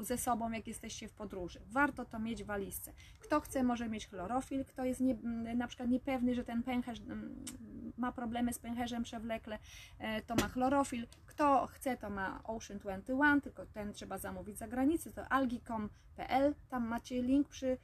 [0.00, 1.60] y, ze sobą, jak jesteście w podróży.
[1.66, 2.92] Warto to mieć w walizce.
[3.20, 5.14] Kto chce, może mieć chlorofil, kto jest nie,
[5.54, 6.98] na przykład niepewny, że ten pęcherz
[7.96, 9.58] ma problemy z pęcherzem przewlekle,
[9.98, 11.06] e, to ma chlorofil.
[11.26, 16.86] Kto chce, to ma Ocean 21, tylko ten trzeba zamówić za granicę, to algicom.pl, tam
[16.86, 17.78] macie link przy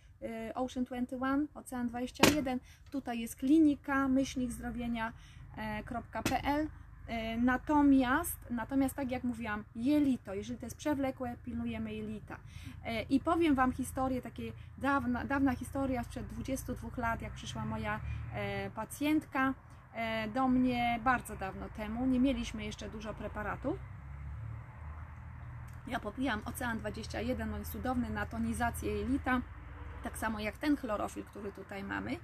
[0.55, 2.61] Ocean 21, Ocean 21.
[2.91, 6.69] Tutaj jest klinika myślnik zdrowienia.pl.
[7.07, 12.37] E, natomiast, natomiast tak jak mówiłam, jelito, jeżeli to jest przewlekłe, pilnujemy jelita.
[12.85, 18.01] E, I powiem Wam historię, takie dawna, dawna historia sprzed 22 lat, jak przyszła moja
[18.75, 19.55] pacjentka
[20.35, 22.07] do mnie bardzo dawno temu.
[22.07, 23.79] Nie mieliśmy jeszcze dużo preparatów.
[25.87, 29.41] Ja popijam Ocean 21, on jest cudowny na tonizację jelita,
[30.03, 32.17] tak samo jak ten chlorofil, który tutaj mamy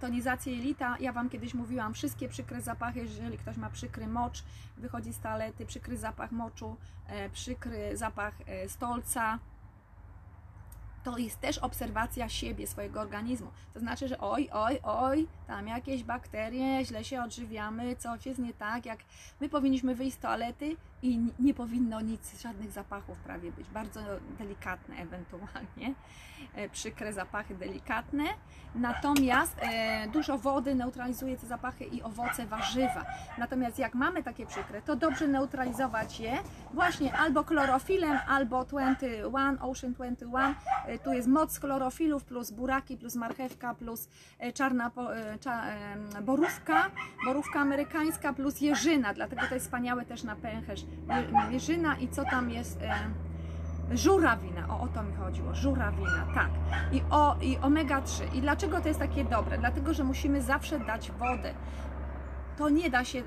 [0.00, 0.96] tonizację jelita.
[1.00, 4.44] Ja Wam kiedyś mówiłam, wszystkie przykre zapachy, jeżeli ktoś ma przykry mocz,
[4.76, 9.38] wychodzi z toalety, przykry zapach moczu, e, przykry zapach e, stolca,
[11.04, 13.50] to jest też obserwacja siebie, swojego organizmu.
[13.74, 18.54] To znaczy, że oj, oj, oj, tam jakieś bakterie, źle się odżywiamy, coś jest nie
[18.54, 18.98] tak, jak
[19.40, 24.00] my powinniśmy wyjść z toalety i nie powinno nic, żadnych zapachów prawie być, bardzo
[24.38, 25.94] delikatne ewentualnie,
[26.54, 28.24] e, przykre zapachy delikatne,
[28.74, 33.04] natomiast e, dużo wody neutralizuje te zapachy i owoce, warzywa.
[33.38, 36.38] Natomiast jak mamy takie przykre, to dobrze neutralizować je
[36.74, 40.54] właśnie albo chlorofilem, albo 21, Ocean 21,
[40.86, 44.08] e, tu jest moc chlorofilów plus buraki, plus marchewka, plus
[44.54, 44.90] czarna
[46.22, 46.90] borówka,
[47.24, 50.84] borówka amerykańska, plus jeżyna, dlatego to jest wspaniałe też na pęcherz
[51.50, 52.82] jeżyna i co tam jest?
[52.82, 52.94] E,
[53.92, 56.48] żurawina, o, o to mi chodziło, żurawina, tak.
[56.92, 58.24] I, o, I omega 3.
[58.34, 59.58] I dlaczego to jest takie dobre?
[59.58, 61.54] Dlatego, że musimy zawsze dać wodę
[62.56, 63.24] to nie da się, y,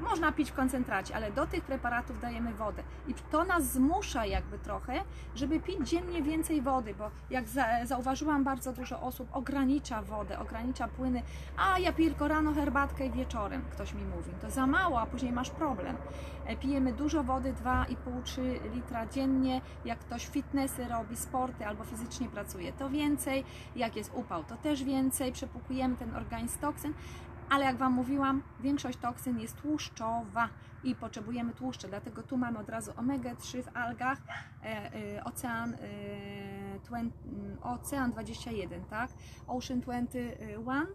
[0.00, 2.82] można pić w koncentracie, ale do tych preparatów dajemy wodę.
[3.08, 7.44] I to nas zmusza jakby trochę, żeby pić dziennie więcej wody, bo jak
[7.84, 11.22] zauważyłam, bardzo dużo osób ogranicza wodę, ogranicza płyny,
[11.56, 14.32] a ja piję tylko rano herbatkę i wieczorem, ktoś mi mówi.
[14.40, 15.96] To za mało, a później masz problem.
[16.46, 18.40] E, pijemy dużo wody, 2,5-3
[18.74, 19.60] litra dziennie.
[19.84, 23.44] Jak ktoś fitnessy robi, sporty albo fizycznie pracuje, to więcej.
[23.76, 25.32] Jak jest upał, to też więcej.
[25.32, 26.94] Przepukujemy ten organizm toksyn,
[27.50, 30.48] ale jak Wam mówiłam, większość toksyn jest tłuszczowa
[30.84, 34.18] i potrzebujemy tłuszcze, dlatego tu mamy od razu omega-3 w algach,
[34.62, 35.78] e, e, ocean, e,
[37.62, 39.10] ocean 21, tak?
[39.46, 40.86] Ocean 21,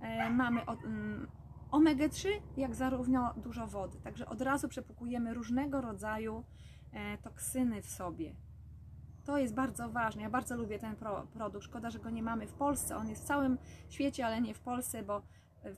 [0.00, 1.28] e, mamy o, mm,
[1.70, 6.44] omega-3, jak zarówno dużo wody, także od razu przepukujemy różnego rodzaju
[6.92, 8.34] e, toksyny w sobie.
[9.24, 10.22] To jest bardzo ważne.
[10.22, 11.64] Ja bardzo lubię ten pro, produkt.
[11.64, 12.96] Szkoda, że go nie mamy w Polsce.
[12.96, 15.22] On jest w całym świecie, ale nie w Polsce, bo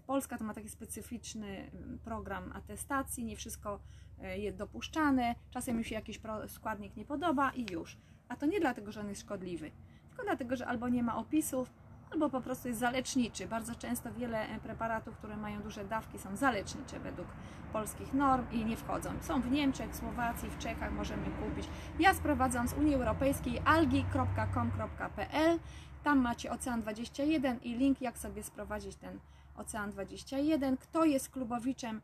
[0.07, 3.81] Polska to ma taki specyficzny mm, program atestacji, nie wszystko
[4.23, 7.99] e, jest dopuszczane, czasem mi się jakiś składnik nie podoba i już.
[8.29, 9.71] A to nie dlatego, że on jest szkodliwy,
[10.09, 11.73] tylko dlatego, że albo nie ma opisów,
[12.13, 13.47] albo po prostu jest zaleczniczy.
[13.47, 17.29] Bardzo często wiele e, preparatów, które mają duże dawki, są zalecznicze według
[17.73, 19.11] polskich norm i nie wchodzą.
[19.21, 21.69] Są w Niemczech, Słowacji, w Czechach możemy kupić.
[21.99, 25.59] Ja sprowadzam z Unii Europejskiej algi.com.pl.
[26.05, 29.19] Tam macie Ocean 21 i link, jak sobie sprowadzić ten
[29.55, 30.77] Ocean 21.
[30.77, 32.01] Kto jest klubowiczem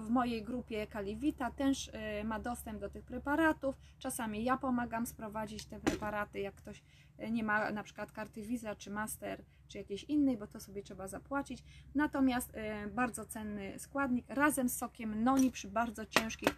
[0.00, 3.74] w mojej grupie Kaliwita, też y, ma dostęp do tych preparatów.
[3.98, 6.82] Czasami ja pomagam sprowadzić te preparaty, jak ktoś
[7.20, 10.82] y, nie ma na przykład karty Visa czy Master, czy jakiejś innej, bo to sobie
[10.82, 11.62] trzeba zapłacić.
[11.94, 16.56] Natomiast y, bardzo cenny składnik razem z sokiem noni przy bardzo ciężkich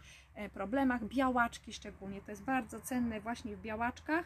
[0.53, 4.25] problemach, białaczki szczególnie, to jest bardzo cenne właśnie w białaczkach.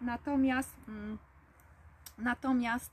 [0.00, 1.18] Natomiast mm,
[2.18, 2.90] natomiast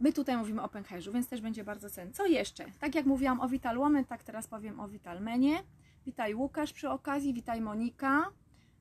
[0.00, 2.12] My tutaj mówimy o pęcherzu, więc też będzie bardzo cenny.
[2.12, 2.64] Co jeszcze?
[2.80, 5.62] Tak jak mówiłam o Vital Woman, tak teraz powiem o Vitalmenie.
[6.06, 8.30] Witaj Łukasz przy okazji, witaj Monika.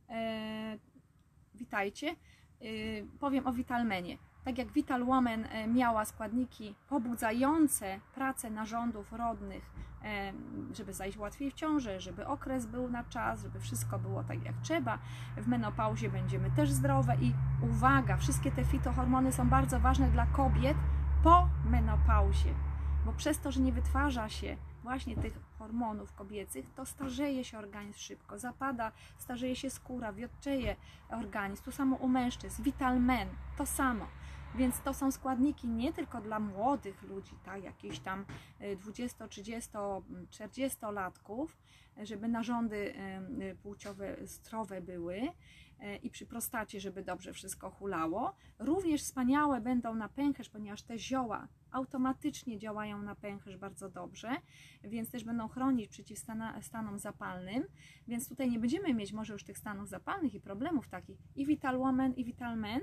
[0.10, 0.78] E,
[1.56, 2.08] witajcie.
[2.10, 2.16] E,
[3.20, 4.18] powiem o Vitalmenie.
[4.46, 9.76] Tak jak Vital Woman e, miała składniki pobudzające pracę narządów rodnych,
[10.74, 14.56] żeby zajść łatwiej w ciąży, żeby okres był na czas, żeby wszystko było tak jak
[14.62, 15.00] trzeba.
[15.38, 20.78] W menopauzie będziemy też zdrowe i uwaga, wszystkie te fitohormony są bardzo ważne dla kobiet,
[21.26, 22.54] po menopauzie,
[23.06, 28.00] bo przez to, że nie wytwarza się właśnie tych hormonów kobiecych, to starzeje się organizm
[28.00, 30.76] szybko, zapada, starzeje się skóra, wiotczeje
[31.10, 31.64] organizm.
[31.64, 34.08] To samo u mężczyzn, Vital Men, to samo.
[34.56, 38.26] Więc to są składniki nie tylko dla młodych ludzi, tak, jakichś tam
[38.78, 39.70] 20, 30,
[40.30, 41.58] 40 latków,
[42.04, 42.94] żeby narządy
[43.64, 45.22] płciowe zdrowe były,
[46.04, 48.36] i przy prostacie, żeby dobrze wszystko hulało.
[48.60, 54.30] Również wspaniałe będą na pęcherz, ponieważ te zioła automatycznie działają na pęcherz bardzo dobrze,
[54.84, 56.20] więc też będą chronić przeciw
[56.62, 57.64] stanom zapalnym,
[58.08, 61.78] więc tutaj nie będziemy mieć może już tych stanów zapalnych i problemów takich i Vital
[61.78, 62.82] Woman i Vital Men,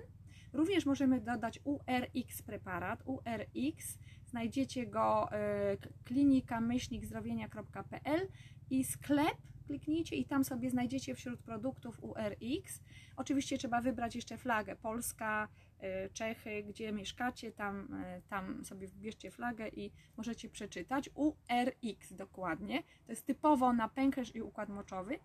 [0.52, 3.02] Również możemy dodać URX preparat.
[3.06, 8.28] URX znajdziecie go e, klinika-zdrowienia.pl
[8.72, 12.80] i sklep kliknijcie i tam sobie znajdziecie wśród produktów URX.
[13.16, 19.30] Oczywiście trzeba wybrać jeszcze flagę Polska, e, Czechy, gdzie mieszkacie, tam, e, tam sobie wybierzcie
[19.30, 21.10] flagę i możecie przeczytać.
[21.14, 22.82] URX dokładnie.
[23.06, 25.18] To jest typowo na pęcherz i układ moczowy.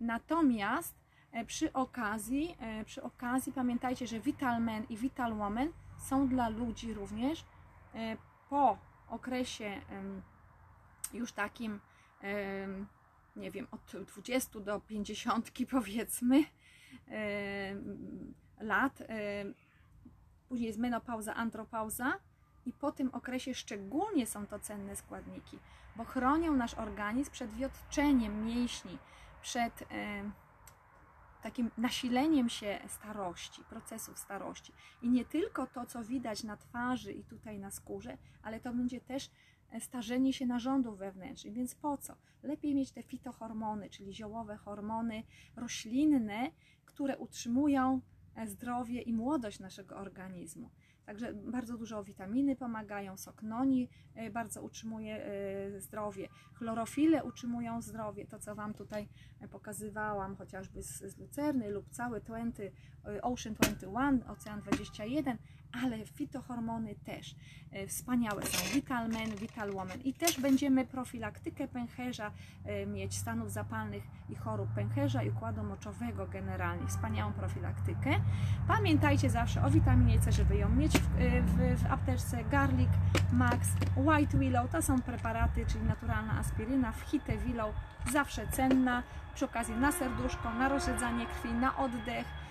[0.00, 0.96] Natomiast
[1.32, 6.94] e, przy okazji, przy okazji pamiętajcie, że Vital Men i Vital Woman są dla ludzi
[6.94, 7.44] również
[8.50, 8.78] po
[9.08, 9.80] okresie
[11.12, 11.80] już takim
[13.36, 16.44] nie wiem, od 20 do 50 powiedzmy
[18.60, 19.02] lat.
[20.48, 22.12] Później jest menopauza, antropauza
[22.66, 25.58] i po tym okresie szczególnie są to cenne składniki,
[25.96, 28.98] bo chronią nasz organizm przed wiotczeniem mięśni,
[29.42, 29.84] przed
[31.42, 34.72] takim nasileniem się starości, procesów starości.
[35.02, 39.00] I nie tylko to, co widać na twarzy i tutaj na skórze, ale to będzie
[39.00, 39.30] też
[39.80, 41.54] starzenie się narządów wewnętrznych.
[41.54, 42.16] Więc po co?
[42.42, 45.22] Lepiej mieć te fitohormony, czyli ziołowe hormony
[45.56, 46.50] roślinne,
[46.84, 48.00] które utrzymują
[48.36, 50.70] e, zdrowie i młodość naszego organizmu.
[51.06, 58.26] Także bardzo dużo witaminy pomagają, sok noni e, bardzo utrzymuje e, zdrowie, chlorofile utrzymują zdrowie,
[58.26, 59.08] to co Wam tutaj
[59.50, 62.62] pokazywałam, chociażby z, z lucerny lub cały 20,
[63.22, 65.38] Ocean 21, Ocean 21,
[65.72, 67.34] ale fitohormony też
[67.72, 68.74] e, wspaniałe są.
[68.74, 70.00] Vital Men, Vital Woman.
[70.04, 72.30] I też będziemy profilaktykę pęcherza
[72.64, 76.86] e, mieć, stanów zapalnych i chorób pęcherza i układu moczowego generalnie.
[76.86, 78.10] Wspaniałą profilaktykę.
[78.68, 82.44] Pamiętajcie zawsze o witaminie C, żeby ją mieć w, e, w, w apteczce.
[82.44, 82.90] Garlic
[83.32, 86.92] Max, White Willow, to są preparaty, czyli naturalna aspiryna.
[86.92, 87.74] W Hite Willow
[88.12, 89.02] zawsze cenna.
[89.34, 92.41] Przy okazji na serduszko, na rozrzedzanie krwi, na oddech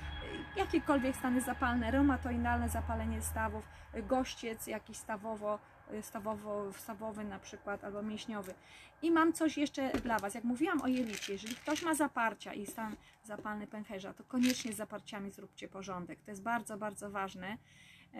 [0.56, 3.68] jakiekolwiek stany zapalne, reumatoidalne zapalenie stawów,
[4.08, 5.60] gościec jakiś stawowo,
[6.02, 8.54] stawowo, stawowy na przykład albo mięśniowy.
[9.02, 10.36] I mam coś jeszcze dla Was.
[10.36, 14.76] Jak mówiłam o jelicie, jeżeli ktoś ma zaparcia i stan zapalny pęcherza, to koniecznie z
[14.76, 16.22] zaparciami zróbcie porządek.
[16.22, 17.58] To jest bardzo, bardzo ważne,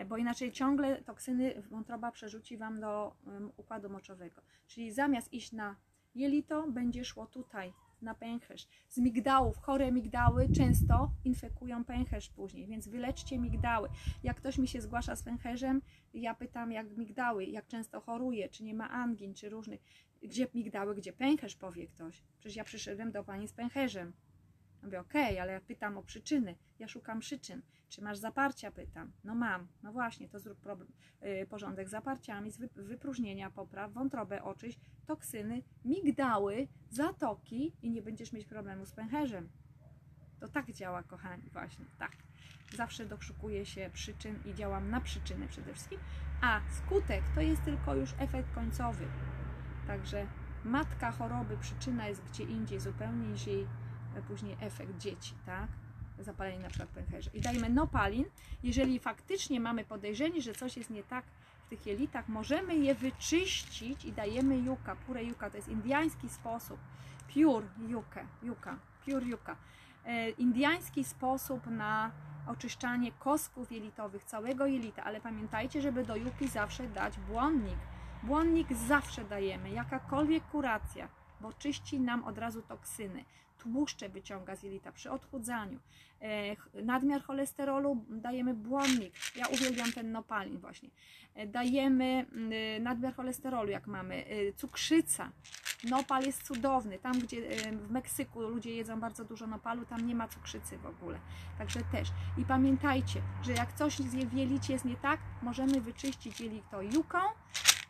[0.06, 3.16] bo inaczej ciągle toksyny wątroba przerzuci Wam do
[3.56, 4.42] układu moczowego.
[4.66, 5.76] Czyli zamiast iść na
[6.14, 8.68] jelito, będzie szło tutaj na pęcherz.
[8.88, 13.88] Z migdałów, chore migdały często infekują pęcherz później, więc wyleczcie migdały.
[14.22, 15.82] Jak ktoś mi się zgłasza z pęcherzem,
[16.14, 19.80] ja pytam jak migdały, jak często choruje, czy nie ma angin, czy różnych.
[20.22, 22.22] Gdzie migdały, gdzie pęcherz, powie ktoś.
[22.38, 24.12] Przecież ja przyszedłem do pani z pęcherzem.
[24.82, 26.56] Mówię, okej, okay, ale ja pytam o przyczyny.
[26.78, 27.62] Ja szukam przyczyn.
[27.88, 28.70] Czy masz zaparcia?
[28.70, 29.12] Pytam.
[29.24, 29.68] No mam.
[29.82, 35.62] No właśnie, to zrób problem, yy, porządek z zaparciami, z wypróżnienia popraw, wątrobę oczyść, toksyny,
[35.84, 39.48] migdały, zatoki i nie będziesz mieć problemu z pęcherzem.
[40.40, 42.16] To tak działa, kochani, właśnie, tak.
[42.76, 46.00] Zawsze doszukuję się przyczyn i działam na przyczyny przede wszystkim,
[46.40, 49.06] a skutek to jest tylko już efekt końcowy.
[49.86, 50.26] Także
[50.64, 53.66] matka choroby, przyczyna jest gdzie indziej, zupełnie indziej
[54.28, 55.68] później efekt dzieci, tak?
[56.18, 57.30] Zapalenie na przykład pęcherza.
[57.34, 58.24] I dajmy nopalin.
[58.62, 61.24] Jeżeli faktycznie mamy podejrzenie, że coś jest nie tak
[61.72, 65.50] tych jelitach, możemy je wyczyścić i dajemy juka, pure juka.
[65.50, 66.78] To jest indiański sposób.
[67.34, 69.56] Pure juka, juka, pure juka.
[70.04, 72.10] E, indiański sposób na
[72.46, 77.78] oczyszczanie kostków jelitowych, całego jelita, ale pamiętajcie, żeby do juki zawsze dać błonnik.
[78.22, 81.08] Błonnik zawsze dajemy, jakakolwiek kuracja,
[81.40, 83.24] bo czyści nam od razu toksyny
[83.62, 85.78] tłuszcze wyciąga z jelita przy odchudzaniu.
[86.20, 89.14] E, nadmiar cholesterolu dajemy błonnik.
[89.36, 90.88] Ja uwielbiam ten nopalin właśnie.
[91.34, 92.26] E, dajemy
[92.80, 94.24] nadmiar cholesterolu, jak mamy.
[94.26, 95.30] E, cukrzyca.
[95.84, 96.98] Nopal jest cudowny.
[96.98, 97.36] Tam, gdzie
[97.72, 101.18] w Meksyku ludzie jedzą bardzo dużo nopalu, tam nie ma cukrzycy w ogóle.
[101.58, 102.08] Także też.
[102.38, 107.18] I pamiętajcie, że jak coś w jelicie jest nie tak, możemy wyczyścić jelito juką,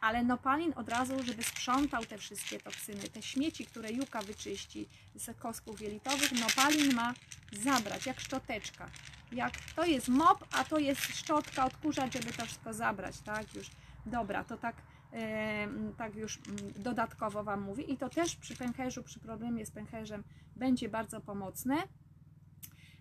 [0.02, 5.38] ale nopalin od razu, żeby sprzątał te wszystkie toksyny, te śmieci, które juka wyczyści z
[5.38, 7.14] kostków jelitowych, nopalin ma
[7.52, 8.90] zabrać, jak szczoteczka.
[9.32, 13.54] Jak to jest mop, a to jest szczotka, odkurzacz, żeby to wszystko zabrać, tak?
[13.54, 13.70] Już
[14.06, 14.76] dobra, to tak,
[15.98, 17.82] tak już mm, dodatkowo Wam mówię.
[17.82, 20.24] I to też przy pęcherzu, przy problemie z pęcherzem
[20.56, 21.76] będzie bardzo pomocne.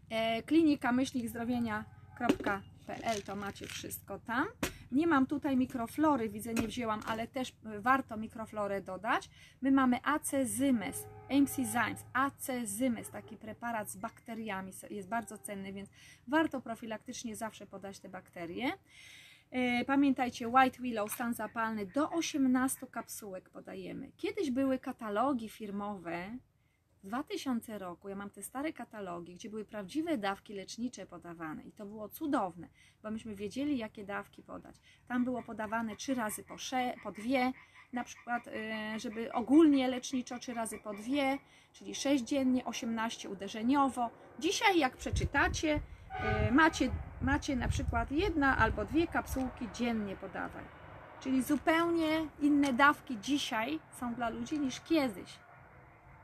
[0.09, 4.45] E, klinika myślnik zdrowienia.pl to macie wszystko tam.
[4.91, 9.29] Nie mam tutaj mikroflory, widzę, nie wzięłam, ale też e, warto mikroflorę dodać.
[9.61, 15.89] My mamy acezymes, Emsizymes, acezymes, taki preparat z bakteriami, jest bardzo cenny, więc
[16.27, 18.71] warto profilaktycznie zawsze podać te bakterie.
[19.51, 24.11] E, pamiętajcie, White Willow, stan zapalny, do 18 kapsułek podajemy.
[24.17, 26.37] Kiedyś były katalogi firmowe,
[27.03, 31.85] 2000 roku ja mam te stare katalogi, gdzie były prawdziwe dawki lecznicze podawane i to
[31.85, 32.67] było cudowne,
[33.03, 34.75] bo myśmy wiedzieli, jakie dawki podać.
[35.07, 37.51] Tam było podawane trzy razy po, sze, po dwie,
[37.93, 41.37] na przykład, y, żeby ogólnie leczniczo trzy razy po dwie,
[41.73, 44.09] czyli 6 dziennie, 18 uderzeniowo.
[44.39, 45.79] Dzisiaj, jak przeczytacie,
[46.49, 46.91] y, macie,
[47.21, 50.65] macie na przykład jedna albo dwie kapsułki dziennie podawaj.
[51.19, 55.39] Czyli zupełnie inne dawki dzisiaj są dla ludzi niż kiedyś.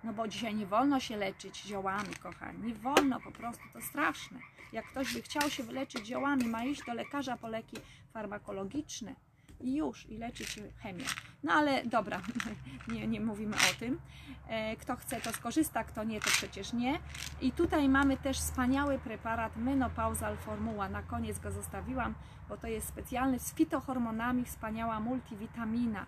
[0.03, 2.67] No bo dzisiaj nie wolno się leczyć ziołami, kochani.
[2.67, 4.39] Nie wolno, po prostu to straszne.
[4.73, 7.77] Jak ktoś by chciał się wyleczyć ziołami, ma iść do lekarza po leki
[8.13, 9.15] farmakologiczne
[9.59, 11.05] i już, i leczyć chemię.
[11.43, 12.21] No ale dobra,
[12.93, 13.99] nie, nie mówimy o tym.
[14.47, 16.99] E, kto chce, to skorzysta, kto nie, to przecież nie.
[17.41, 20.89] I tutaj mamy też wspaniały preparat Menopausal Formuła.
[20.89, 22.15] Na koniec go zostawiłam,
[22.49, 26.05] bo to jest specjalny z fitohormonami, wspaniała multivitamina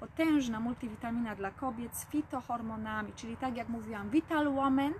[0.00, 4.92] potężna multivitamina dla kobiet z fitohormonami, czyli tak jak mówiłam, Vital Woman,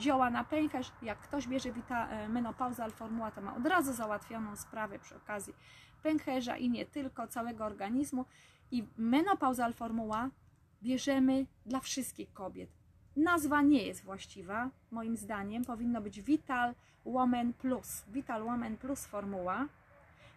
[0.00, 4.56] zioła na pęcherz, jak ktoś bierze vita, e, menopauzal formuła, to ma od razu załatwioną
[4.56, 5.54] sprawę przy okazji
[6.02, 8.24] pęcherza i nie tylko, całego organizmu.
[8.70, 10.30] I menopauzal formuła
[10.82, 12.70] bierzemy dla wszystkich kobiet.
[13.16, 16.74] Nazwa nie jest właściwa, moim zdaniem, powinno być Vital
[17.04, 19.66] Woman Plus, Vital Woman Plus formuła,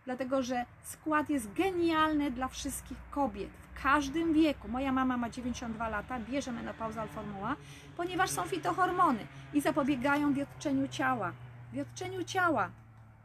[0.06, 4.68] dlatego że skład jest genialny dla wszystkich kobiet w każdym wieku.
[4.68, 7.56] Moja mama ma 92 lata, bierze menopauzal formuła,
[7.98, 11.34] ponieważ są fitohormony i zapobiegają wiotczeniu ciała.
[11.74, 12.70] Wiotczeniu ciała.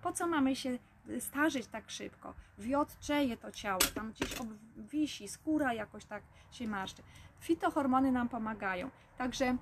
[0.02, 0.78] Po co mamy się
[1.20, 2.34] starzeć tak szybko?
[2.58, 4.34] Wiotczeje to ciało, tam gdzieś
[4.76, 7.02] wisi, skóra jakoś tak się marszczy.
[7.40, 8.90] Fitohormony nam pomagają.
[9.18, 9.56] Także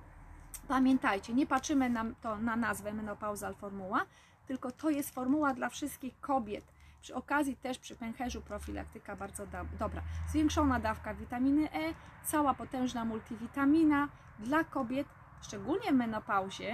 [0.67, 4.05] pamiętajcie, nie patrzymy na, to, na nazwę menopauzal formuła,
[4.47, 9.57] tylko to jest formuła dla wszystkich kobiet przy okazji też przy pęcherzu profilaktyka bardzo do,
[9.79, 10.01] dobra.
[10.29, 11.93] Zwiększona dawka witaminy E,
[12.23, 15.07] cała potężna multivitamina dla kobiet,
[15.41, 16.73] szczególnie w menopauzie,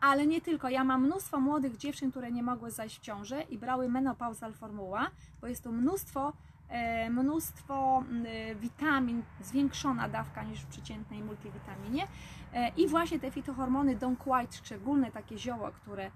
[0.00, 0.68] ale nie tylko.
[0.68, 5.10] Ja mam mnóstwo młodych dziewczyn, które nie mogły zajść w ciążę i brały menopauzal formuła,
[5.40, 6.32] bo jest tu mnóstwo
[6.68, 12.06] e, mnóstwo e, witamin, zwiększona dawka niż w przeciętnej multivitaminie
[12.52, 16.10] e, i właśnie te fitohormony Don't Quite, szczególne takie zioło, które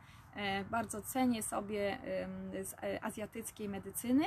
[0.70, 1.98] bardzo cenię sobie
[2.62, 4.24] z e, azjatyckiej medycyny,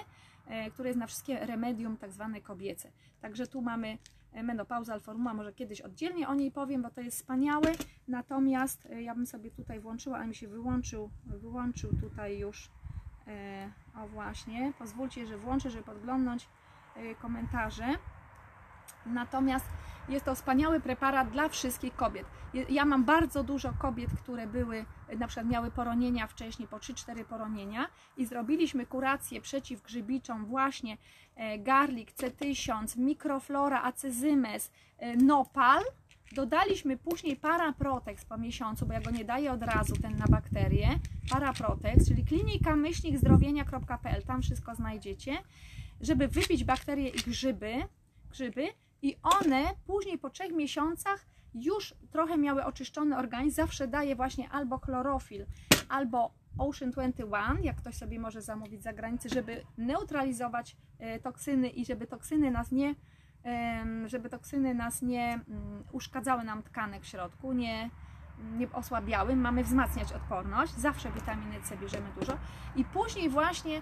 [0.48, 2.92] e, które jest na wszystkie remedium tak zwane kobiece.
[3.22, 3.98] Także tu mamy
[4.44, 7.72] menopauzal formuła, może kiedyś oddzielnie o niej powiem, bo to jest wspaniałe.
[8.08, 12.72] Natomiast ja bym sobie tutaj włączyła, ale mi się wyłączył, wyłączył tutaj już.
[13.96, 16.48] O właśnie, pozwólcie, że włączę, żeby podglądnąć
[17.22, 17.88] komentarze.
[19.06, 19.66] Natomiast
[20.10, 22.26] jest to wspaniały preparat dla wszystkich kobiet.
[22.70, 24.86] Ja mam bardzo dużo kobiet, które były,
[25.20, 27.88] na przykład miały poronienia wcześniej, po 3-4 poronienia
[28.18, 30.98] i zrobiliśmy kurację przeciwgrzybiczą właśnie
[31.36, 35.84] e, garlic, C1000, mikroflora, acezymes, e, nopal.
[36.32, 40.88] Dodaliśmy później paraprotex po miesiącu, bo ja go nie daję od razu, ten na bakterie.
[41.30, 45.38] Paraprotex, czyli klinika myślnik zdrowienia.pl, tam wszystko znajdziecie,
[46.02, 47.74] żeby wybić bakterie i grzyby,
[48.32, 48.68] grzyby
[49.04, 53.56] i one później po trzech miesiącach już trochę miały oczyszczony organizm.
[53.56, 55.46] Zawsze daje właśnie albo chlorofil,
[55.90, 61.86] albo Ocean 21, jak ktoś sobie może zamówić za granicę, żeby neutralizować e, toksyny i
[61.86, 62.96] żeby toksyny nas nie,
[64.06, 67.90] żeby toksyny nas nie mm, uszkadzały nam tkanek w środku, nie,
[68.58, 69.36] nie osłabiały.
[69.36, 70.74] Mamy wzmacniać odporność.
[70.74, 72.38] Zawsze witaminy C bierzemy dużo.
[72.76, 73.82] I później właśnie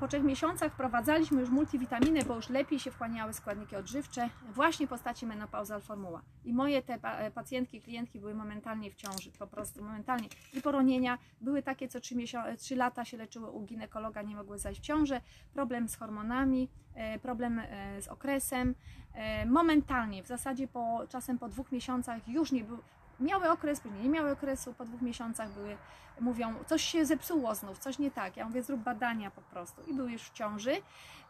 [0.00, 4.90] po trzech miesiącach wprowadzaliśmy już multivitaminy, bo już lepiej się wchłaniały składniki odżywcze, właśnie w
[4.90, 6.22] postaci menopauzal formuła.
[6.44, 6.98] I moje te
[7.34, 10.28] pacjentki, klientki były momentalnie w ciąży, po prostu momentalnie.
[10.52, 12.14] I poronienia były takie, co 3,
[12.58, 15.20] 3 lata się leczyły u ginekologa, nie mogły zajść w ciążę,
[15.54, 18.74] problem z hormonami, e, problem e, z okresem.
[19.14, 22.78] E, momentalnie, w zasadzie po, czasem po dwóch miesiącach już nie był,
[23.20, 25.76] miały okres, później nie miały okresu, po dwóch miesiącach były,
[26.20, 28.36] mówią, coś się zepsuło znów, coś nie tak.
[28.36, 29.82] Ja mówię, zrób badania po prostu.
[29.82, 30.76] I były już w ciąży.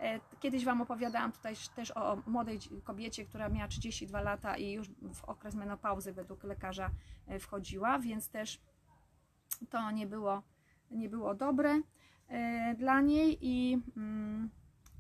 [0.01, 4.89] E, kiedyś Wam opowiadałam tutaj też o młodej kobiecie, która miała 32 lata i już
[5.15, 6.91] w okres menopauzy według lekarza
[7.27, 8.61] e, wchodziła, więc też
[9.71, 10.43] to nie było,
[10.91, 11.81] nie było dobre
[12.29, 14.51] e, dla niej i, mm,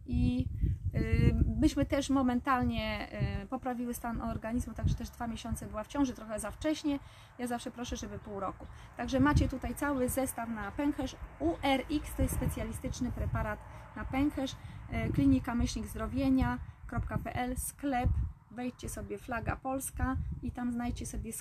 [0.07, 0.47] i
[0.95, 3.09] Y, myśmy też momentalnie
[3.43, 6.99] y, poprawiły stan organizmu, także też dwa miesiące była w ciąży, trochę za wcześnie.
[7.39, 8.67] Ja zawsze proszę, żeby pół roku.
[8.97, 11.17] Także macie tutaj cały zestaw na pęcherz.
[11.39, 13.59] URX to jest specjalistyczny preparat
[13.97, 14.53] na pęcherz.
[14.53, 18.11] Y, klinika myślnik zdrowienia.pl, sklep
[18.55, 21.33] wejdźcie sobie flaga polska i tam znajdźcie sobie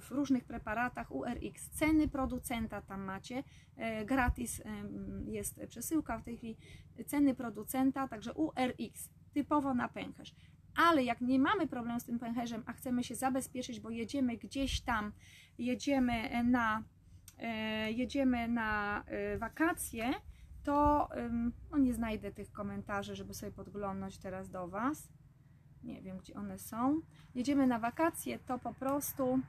[0.00, 1.70] w różnych preparatach URX.
[1.70, 3.44] Ceny producenta tam macie,
[3.76, 4.62] e, gratis
[5.24, 6.56] jest przesyłka w tej chwili,
[7.06, 10.34] ceny producenta, także URX, typowo na pęcherz.
[10.76, 14.80] Ale jak nie mamy problemu z tym pęcherzem, a chcemy się zabezpieczyć, bo jedziemy gdzieś
[14.80, 15.12] tam,
[15.58, 16.84] jedziemy na,
[17.38, 20.12] e, jedziemy na e, wakacje,
[20.62, 21.08] to
[21.70, 25.08] no nie znajdę tych komentarzy, żeby sobie podglądnąć teraz do Was.
[25.84, 27.00] Nie wiem, gdzie one są.
[27.34, 29.40] Jedziemy na wakacje, to po prostu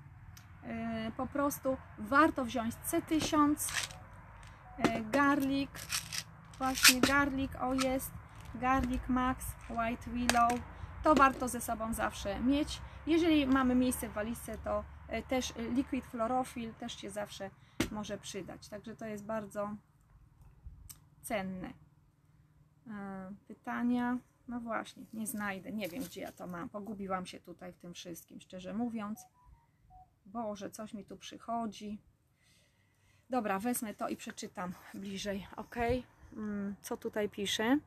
[0.64, 3.72] yy, po prostu warto wziąć C1000
[4.78, 5.72] yy, garlic
[6.58, 8.12] właśnie garlic, o jest
[8.56, 10.52] garlic max, white willow
[11.04, 16.06] to warto ze sobą zawsze mieć jeżeli mamy miejsce w walizce to yy, też liquid
[16.06, 17.50] chlorophyll też się zawsze
[17.92, 19.76] może przydać także to jest bardzo
[21.24, 21.74] cenne.
[22.88, 24.18] E, pytania?
[24.48, 26.70] No właśnie, nie znajdę, nie wiem gdzie ja to mam.
[26.70, 29.20] Pogubiłam się tutaj w tym wszystkim, szczerze mówiąc.
[30.26, 31.98] Boże, coś mi tu przychodzi.
[33.30, 35.76] Dobra, wezmę to i przeczytam bliżej, ok?
[36.34, 37.80] Mm, co tutaj pisze?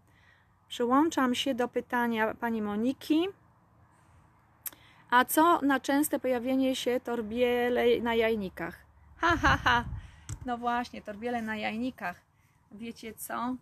[0.68, 3.26] Przyłączam się do pytania pani Moniki.
[5.10, 8.86] A co na częste pojawienie się torbiele na jajnikach?
[9.16, 9.84] Ha, ha, ha.
[10.46, 12.20] No właśnie, torbiele na jajnikach
[12.72, 13.56] wiecie co,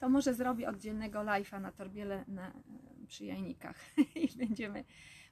[0.00, 2.52] to może zrobię oddzielnego live'a na torbiele na,
[3.06, 3.76] przy jajnikach
[4.14, 4.84] i będziemy,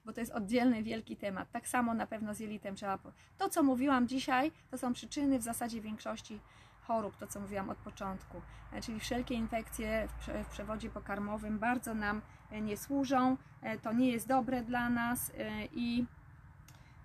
[0.05, 1.51] bo to jest oddzielny, wielki temat.
[1.51, 2.99] Tak samo na pewno z jelitem trzeba...
[3.37, 6.39] To, co mówiłam dzisiaj, to są przyczyny w zasadzie większości
[6.81, 8.41] chorób, to co mówiłam od początku,
[8.73, 10.07] e, czyli wszelkie infekcje
[10.43, 15.31] w przewodzie pokarmowym bardzo nam e, nie służą, e, to nie jest dobre dla nas
[15.73, 16.05] i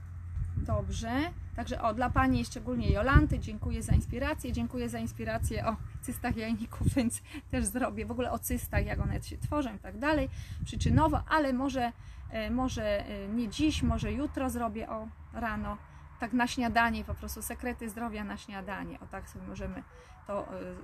[0.57, 1.31] dobrze.
[1.55, 6.87] Także o, dla Pani szczególnie Jolanty, dziękuję za inspirację, dziękuję za inspirację o cystach jajników,
[6.95, 7.21] więc
[7.51, 8.05] też zrobię.
[8.05, 10.29] W ogóle o cystach, jak one się tworzą i tak dalej,
[10.65, 11.91] przyczynowo, ale może,
[12.29, 15.77] e, może e, nie dziś, może jutro zrobię o rano,
[16.19, 19.83] tak na śniadanie, po prostu sekrety zdrowia na śniadanie, o tak sobie możemy
[20.27, 20.75] to e,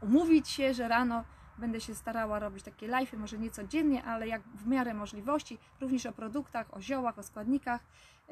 [0.00, 1.24] umówić się, że rano
[1.58, 6.06] będę się starała robić takie live'y, może nie codziennie, ale jak w miarę możliwości, również
[6.06, 7.80] o produktach, o ziołach, o składnikach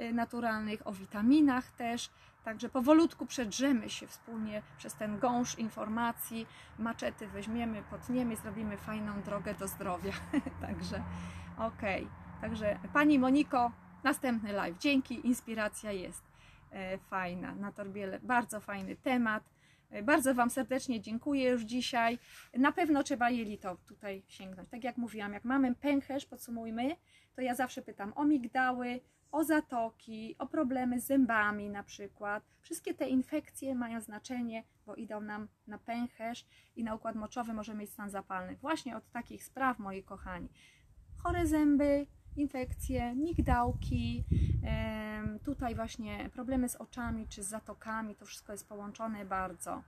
[0.00, 2.10] y, naturalnych, o witaminach też.
[2.44, 6.46] Także powolutku przedrzemy się wspólnie przez ten gąszcz informacji,
[6.78, 10.12] maczety weźmiemy, potniemy, zrobimy fajną drogę do zdrowia.
[10.66, 11.02] Także
[11.58, 12.04] okej.
[12.04, 12.40] Okay.
[12.40, 13.72] Także Pani Moniko,
[14.04, 14.78] następny live.
[14.78, 16.22] Dzięki, inspiracja jest
[16.72, 18.20] e, fajna na torbiele.
[18.22, 19.55] Bardzo fajny temat
[20.02, 22.18] bardzo Wam serdecznie dziękuję już dzisiaj.
[22.54, 24.68] Na pewno trzeba jelito tutaj sięgnąć.
[24.70, 26.96] Tak jak mówiłam, jak mamy pęcherz, podsumujmy,
[27.34, 29.00] to ja zawsze pytam o migdały,
[29.32, 32.44] o zatoki, o problemy z zębami na przykład.
[32.60, 37.80] Wszystkie te infekcje mają znaczenie, bo idą nam na pęcherz i na układ moczowy możemy
[37.80, 38.56] mieć stan zapalny.
[38.56, 40.48] Właśnie od takich spraw, moi kochani.
[41.22, 42.06] Chore zęby,
[42.38, 44.24] infekcje, migdałki,
[45.44, 49.82] tutaj właśnie problemy z oczami czy z zatokami, to wszystko jest połączone bardzo.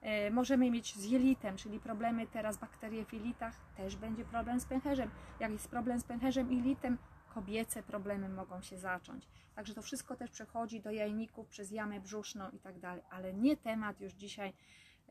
[0.00, 4.64] E, możemy mieć z jelitem, czyli problemy teraz bakterie w jelitach, też będzie problem z
[4.64, 5.10] pęcherzem.
[5.40, 6.98] Jak jest problem z pęcherzem i jelitem,
[7.34, 9.26] kobiece problemy mogą się zacząć.
[9.54, 13.56] Także to wszystko też przechodzi do jajników przez jamę brzuszną i tak dalej, ale nie
[13.56, 14.52] temat już dzisiaj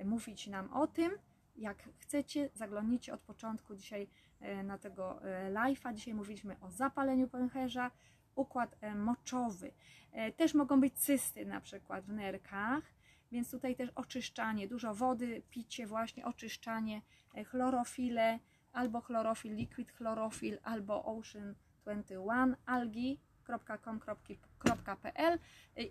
[0.05, 1.11] mówić nam o tym.
[1.59, 4.07] Jak chcecie, zaglądnijcie od początku dzisiaj
[4.39, 5.93] e, na tego e, live'a.
[5.93, 7.91] Dzisiaj mówiliśmy o zapaleniu pęcherza,
[8.35, 9.71] układ e, moczowy.
[10.37, 12.83] Też mogą być cysty na przykład w nerkach,
[13.31, 17.01] więc tutaj też oczyszczanie, dużo wody, picie właśnie, oczyszczanie,
[17.45, 18.39] chlorofile,
[18.73, 24.48] albo chlorofil, liquid chlorofil, albo Ocean 21, algi.com.pl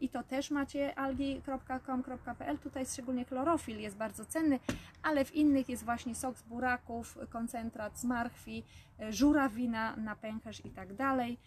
[0.00, 2.58] i to też macie algi.com.pl.
[2.58, 4.60] Tutaj szczególnie chlorofil jest bardzo cenny,
[5.02, 8.64] ale w innych jest właśnie sok z buraków, koncentrat z marchwi,
[9.00, 11.38] e, żurawina na pęcherz i tak dalej.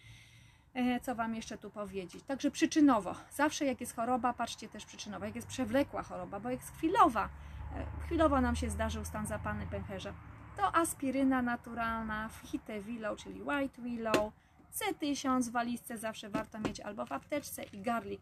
[0.74, 2.22] E, Co Wam jeszcze tu powiedzieć?
[2.24, 3.14] Także przyczynowo.
[3.30, 5.24] Zawsze jak jest choroba, patrzcie też przyczynowo.
[5.24, 7.28] Jak jest przewlekła choroba, bo jest chwilowa,
[7.76, 10.12] e, chwilowo nam się zdarzył stan zapalny pęcherza,
[10.56, 14.32] to aspiryna naturalna, Hite Willow, czyli White Willow,
[14.72, 18.20] C1000 w walizce zawsze warto mieć albo w apteczce i garlic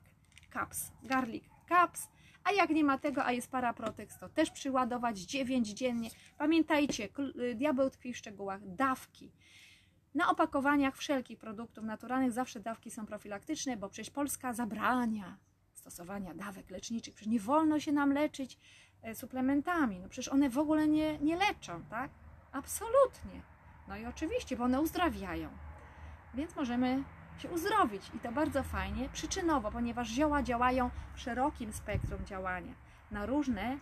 [0.53, 0.93] caps.
[1.03, 2.09] Garlic caps.
[2.45, 6.11] A jak nie ma tego, a jest paraprotex, to też przyładować 9 dziennie.
[6.39, 7.09] Pamiętajcie,
[7.41, 9.33] y, diabeł tkwi w szczegółach, dawki.
[10.15, 15.39] Na opakowaniach wszelkich produktów naturalnych zawsze dawki są profilaktyczne, bo przecież Polska zabrania
[15.75, 17.15] stosowania dawek leczniczych.
[17.15, 18.59] Przecież nie wolno się nam leczyć
[19.03, 20.01] e, suplementami.
[20.01, 22.11] No przecież one w ogóle nie, nie leczą, tak?
[22.53, 23.43] Absolutnie.
[23.89, 25.49] No i oczywiście, bo one uzdrawiają.
[26.35, 27.05] Więc możemy
[27.39, 32.75] się uzdrowić i to bardzo fajnie, przyczynowo, ponieważ zioła działają w szerokim spektrum działania
[33.11, 33.79] na różne,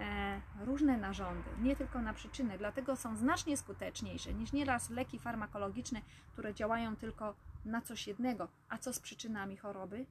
[0.00, 2.58] e, różne narządy, nie tylko na przyczynę.
[2.58, 6.00] Dlatego są znacznie skuteczniejsze niż nieraz leki farmakologiczne,
[6.32, 7.34] które działają tylko
[7.64, 8.48] na coś jednego.
[8.68, 10.06] A co z przyczynami choroby?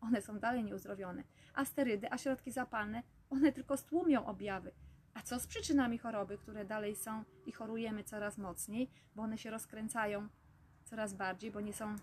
[0.00, 1.24] One są dalej nieuzdrowione.
[1.54, 4.72] A sterydy, a środki zapalne, one tylko stłumią objawy.
[5.14, 9.50] A co z przyczynami choroby, które dalej są i chorujemy coraz mocniej, bo one się
[9.50, 10.28] rozkręcają
[10.94, 11.96] coraz bardziej, bo nie są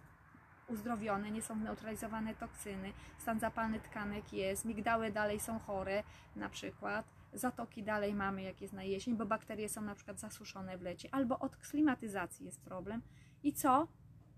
[0.67, 6.03] uzdrowione, nie są neutralizowane toksyny, stan zapalny tkanek jest, migdały dalej są chore
[6.35, 10.77] na przykład, zatoki dalej mamy jak jest na jesień, bo bakterie są na przykład zasuszone
[10.77, 13.01] w lecie, albo od klimatyzacji jest problem.
[13.43, 13.87] I co?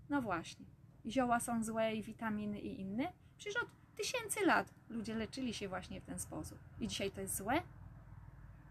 [0.08, 0.66] No właśnie,
[1.06, 3.12] zioła są złe i witaminy i inne.
[3.38, 6.58] Przecież od tysięcy lat ludzie leczyli się właśnie w ten sposób.
[6.80, 7.62] I dzisiaj to jest złe?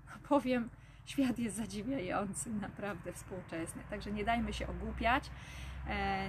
[0.05, 0.69] No powiem,
[1.05, 3.84] świat jest zadziwiający, naprawdę współczesny.
[3.89, 5.29] Także nie dajmy się ogłupiać,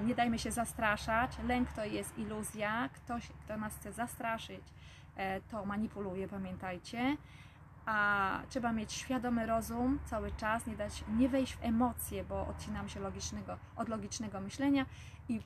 [0.05, 1.39] nie dajmy się zastraszać.
[1.45, 2.89] Lęk to jest iluzja.
[2.89, 4.63] Ktoś, kto nas chce zastraszyć,
[5.17, 7.17] e, to manipuluje, pamiętajcie.
[7.87, 12.89] A trzeba mieć świadomy rozum cały czas, nie dać, nie wejść w emocje, bo odcinam
[12.89, 14.87] się logicznego, od logicznego myślenia.
[15.29, 15.41] I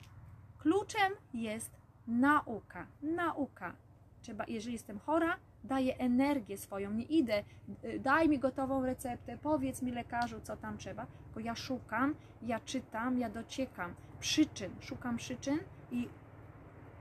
[0.57, 1.71] kluczem jest
[2.07, 2.87] nauka.
[3.01, 3.73] Nauka.
[4.21, 7.43] Trzeba, jeżeli jestem chora, daję energię swoją, nie idę,
[7.83, 11.07] y, daj mi gotową receptę, powiedz mi lekarzu, co tam trzeba,
[11.39, 15.59] tylko ja szukam, ja czytam, ja dociekam przyczyn, szukam przyczyn
[15.91, 16.09] i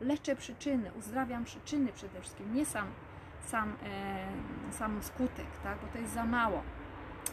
[0.01, 2.87] leczę przyczyny, uzdrawiam przyczyny przede wszystkim, nie sam,
[3.47, 3.77] sam,
[4.71, 5.79] e, sam skutek, tak?
[5.83, 6.63] bo to jest za mało.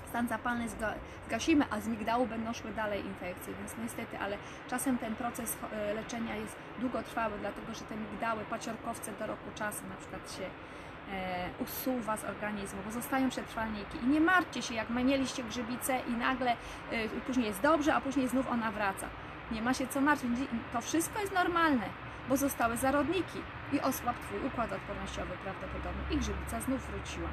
[0.09, 0.93] Stan zapalny zga,
[1.27, 4.37] zgasimy, a z migdału będą szły dalej infekcje, więc niestety, ale
[4.67, 9.83] czasem ten proces e, leczenia jest długotrwały, dlatego że te migdały, paciorkowce do roku czasu
[9.89, 10.49] na przykład się
[11.59, 13.97] usuwa z organizmu, bo zostają przetrwalniki.
[14.03, 16.51] I nie martwcie się, jak mieliście grzybicę i nagle
[16.91, 19.07] e, później jest dobrze, a później znów ona wraca.
[19.51, 20.31] Nie ma się co martwić.
[20.73, 21.85] To wszystko jest normalne,
[22.29, 23.39] bo zostały zarodniki
[23.73, 27.29] i osłabł Twój układ odpornościowy prawdopodobnie i grzybica znów wróciła.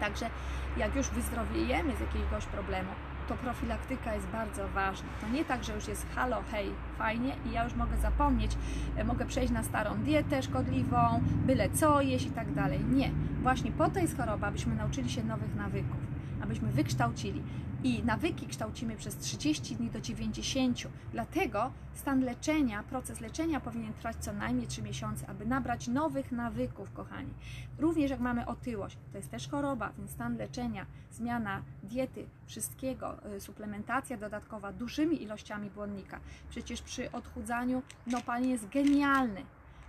[0.00, 0.30] Także
[0.76, 2.90] jak już wyzdrowiejemy z jakiegoś problemu,
[3.30, 5.08] to profilaktyka jest bardzo ważna.
[5.20, 8.56] To nie tak, że już jest halo, hej, fajnie i ja już mogę zapomnieć,
[8.96, 12.80] e, mogę przejść na starą dietę szkodliwą, byle co jeść i tak dalej.
[12.92, 13.10] Nie.
[13.42, 16.00] Właśnie po to jest choroba, abyśmy nauczyli się nowych nawyków,
[16.42, 17.42] abyśmy wykształcili.
[17.84, 20.78] I nawyki kształcimy przez 30 dni do 90.
[21.12, 26.92] Dlatego stan leczenia, proces leczenia powinien trwać co najmniej 3 miesiące, aby nabrać nowych nawyków,
[26.92, 27.34] kochani.
[27.78, 33.40] Również jak mamy otyłość, to jest też choroba, więc stan leczenia, zmiana diety, wszystkiego, y,
[33.40, 36.20] suplementacja dodatkowa dużymi ilościami błonnika.
[36.50, 39.42] Przecież przy odchudzaniu nopalin jest genialny,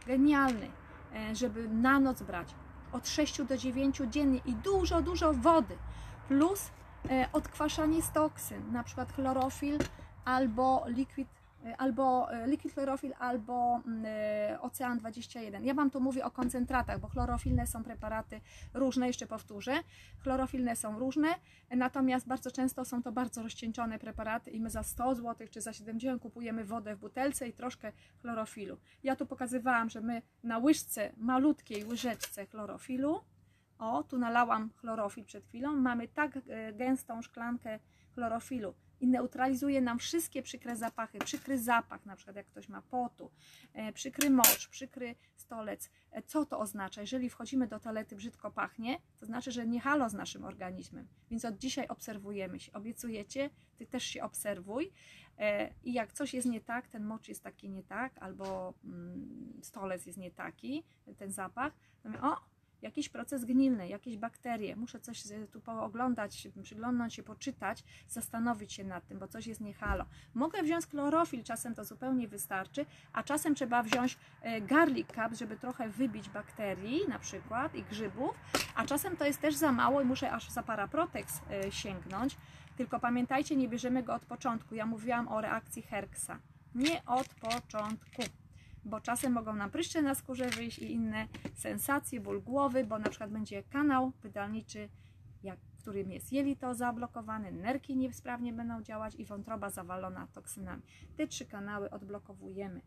[0.08, 0.68] genialny,
[1.16, 2.56] e, żeby na noc brać
[2.92, 5.76] od 6 do 9 dziennie i dużo, dużo wody,
[6.28, 6.72] plus
[7.34, 9.78] odkwaszanie z toksyn, na przykład chlorofil
[10.26, 11.28] albo liquid
[11.66, 15.66] e, albo e, liquid chlorofil, albo mm, e, ocean 21.
[15.66, 18.42] Ja Wam tu mówię o koncentratach, bo chlorofilne są preparaty
[18.74, 19.74] różne, jeszcze powtórzę.
[20.24, 21.28] Chlorofilne są różne,
[21.70, 25.74] natomiast bardzo często są to bardzo rozcieńczone preparaty i my za 100 zł czy za
[25.74, 27.92] 70 kupujemy wodę w butelce i troszkę
[28.22, 28.78] chlorofilu.
[29.04, 33.22] Ja tu pokazywałam, że my na łyżce, malutkiej łyżeczce chlorofilu,
[33.82, 37.80] o, tu nalałam chlorofil przed chwilą, mamy tak e, gęstą szklankę
[38.14, 41.20] chlorofilu, i neutralizuje nam wszystkie przykre zapachy.
[41.20, 43.32] Przykry zapach, na przykład jak ktoś ma potu,
[43.74, 45.90] e, przykry mocz, przykry stolec.
[46.12, 47.02] E, co to oznacza?
[47.02, 51.08] Jeżeli wchodzimy do toalety, brzydko pachnie, to znaczy, że nie halo z naszym organizmem.
[51.32, 52.74] Więc od dzisiaj obserwujemy się.
[52.74, 53.50] Obiecujecie?
[53.76, 54.92] Ty też się obserwuj.
[55.84, 60.06] I jak coś jest nie tak, ten mocz jest taki nie tak, albo mm, stolec
[60.06, 60.84] jest nie taki,
[61.18, 61.74] ten zapach,
[62.04, 62.38] to mówię, o,
[62.82, 69.08] jakiś proces gnilny, jakieś bakterie, muszę coś tu pooglądać, przyglądnąć się, poczytać, zastanowić się nad
[69.08, 70.06] tym, bo coś jest nie halo.
[70.34, 75.58] Mogę wziąć chlorofil, czasem to zupełnie wystarczy, a czasem trzeba wziąć e, garlic cup, żeby
[75.58, 78.36] trochę wybić bakterii na przykład i grzybów,
[78.76, 82.38] a czasem to jest też za mało i muszę aż za paraprotex e, sięgnąć,
[82.78, 84.76] tylko pamiętajcie, nie bierzemy go od początku.
[84.76, 86.40] Ja mówiłam o reakcji Herksa.
[86.76, 88.22] Nie od początku
[88.86, 93.10] bo czasem mogą nam pryszcze na skórze wyjść i inne sensacje, ból głowy, bo na
[93.10, 94.90] przykład będzie kanał wydalniczy,
[95.44, 100.82] jak, w którym jest jelito zablokowane, nerki niesprawnie będą działać i wątroba zawalona toksynami.
[101.18, 102.82] Te trzy kanały odblokowujemy.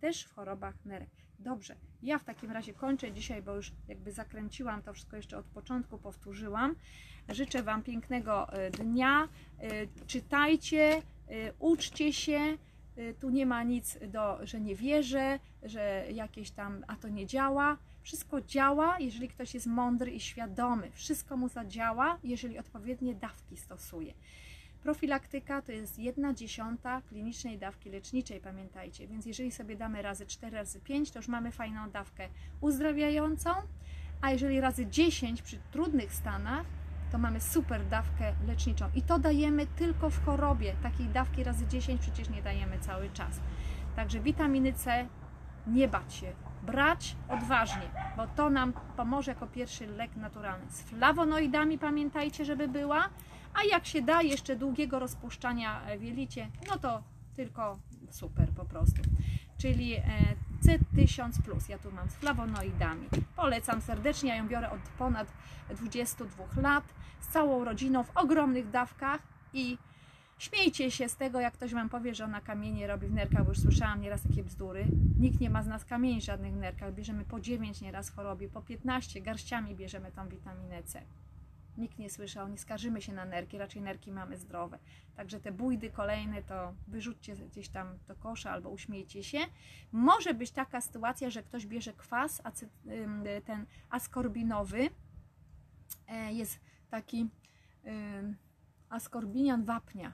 [0.00, 1.10] Też w chorobach nerek.
[1.38, 5.46] Dobrze, ja w takim razie kończę dzisiaj, bo już jakby zakręciłam to wszystko jeszcze od
[5.46, 6.74] początku, powtórzyłam.
[7.28, 9.28] Życzę Wam pięknego e, dnia.
[9.58, 12.58] E, czytajcie, e, uczcie się,
[13.20, 17.78] tu nie ma nic do, że nie wierzę, że jakieś tam, a to nie działa.
[18.02, 20.90] Wszystko działa, jeżeli ktoś jest mądry i świadomy.
[20.90, 24.14] Wszystko mu zadziała, jeżeli odpowiednie dawki stosuje.
[24.82, 29.06] Profilaktyka to jest jedna dziesiąta klinicznej dawki leczniczej, pamiętajcie.
[29.06, 32.28] Więc jeżeli sobie damy razy 4, razy 5, to już mamy fajną dawkę
[32.60, 33.50] uzdrawiającą,
[34.20, 36.66] a jeżeli razy 10 przy trudnych stanach,
[37.12, 38.88] to mamy super dawkę leczniczą.
[38.94, 40.74] I to dajemy tylko w chorobie.
[40.82, 43.40] Takiej dawki razy 10 przecież nie dajemy cały czas.
[43.96, 45.06] Także witaminy C
[45.66, 46.32] nie bać się,
[46.62, 50.70] brać odważnie, bo to nam pomoże jako pierwszy lek naturalny.
[50.70, 53.08] Z flawonoidami pamiętajcie, żeby była,
[53.54, 57.02] a jak się da jeszcze długiego rozpuszczania w jelicie, no to
[57.34, 57.78] tylko
[58.10, 59.02] super po prostu.
[59.58, 59.96] Czyli
[60.68, 63.08] e, C1000+, ja tu mam z flawonoidami.
[63.36, 65.28] Polecam serdecznie, ja ją biorę od ponad
[65.70, 66.84] 22 lat,
[67.20, 69.78] z całą rodziną w ogromnych dawkach i
[70.38, 73.48] śmiejcie się z tego, jak ktoś Wam powie, że ona kamienie robi w nerkach, bo
[73.48, 74.86] już słyszałam nieraz takie bzdury.
[75.18, 78.62] Nikt nie ma z nas kamieni żadnych w nerkach, bierzemy po 9 nieraz chorobie, po
[78.62, 81.02] 15 garściami bierzemy tą witaminę C
[81.78, 84.78] nikt nie słyszał, nie skarżymy się na nerki, raczej nerki mamy zdrowe.
[85.16, 89.38] Także te bójdy kolejne to wyrzućcie gdzieś tam do kosza albo uśmiejcie się.
[89.92, 92.42] Może być taka sytuacja, że ktoś bierze kwas
[93.44, 94.90] ten askorbinowy,
[96.08, 96.60] e, jest
[96.90, 97.28] taki
[98.88, 100.12] askorbinian wapnia.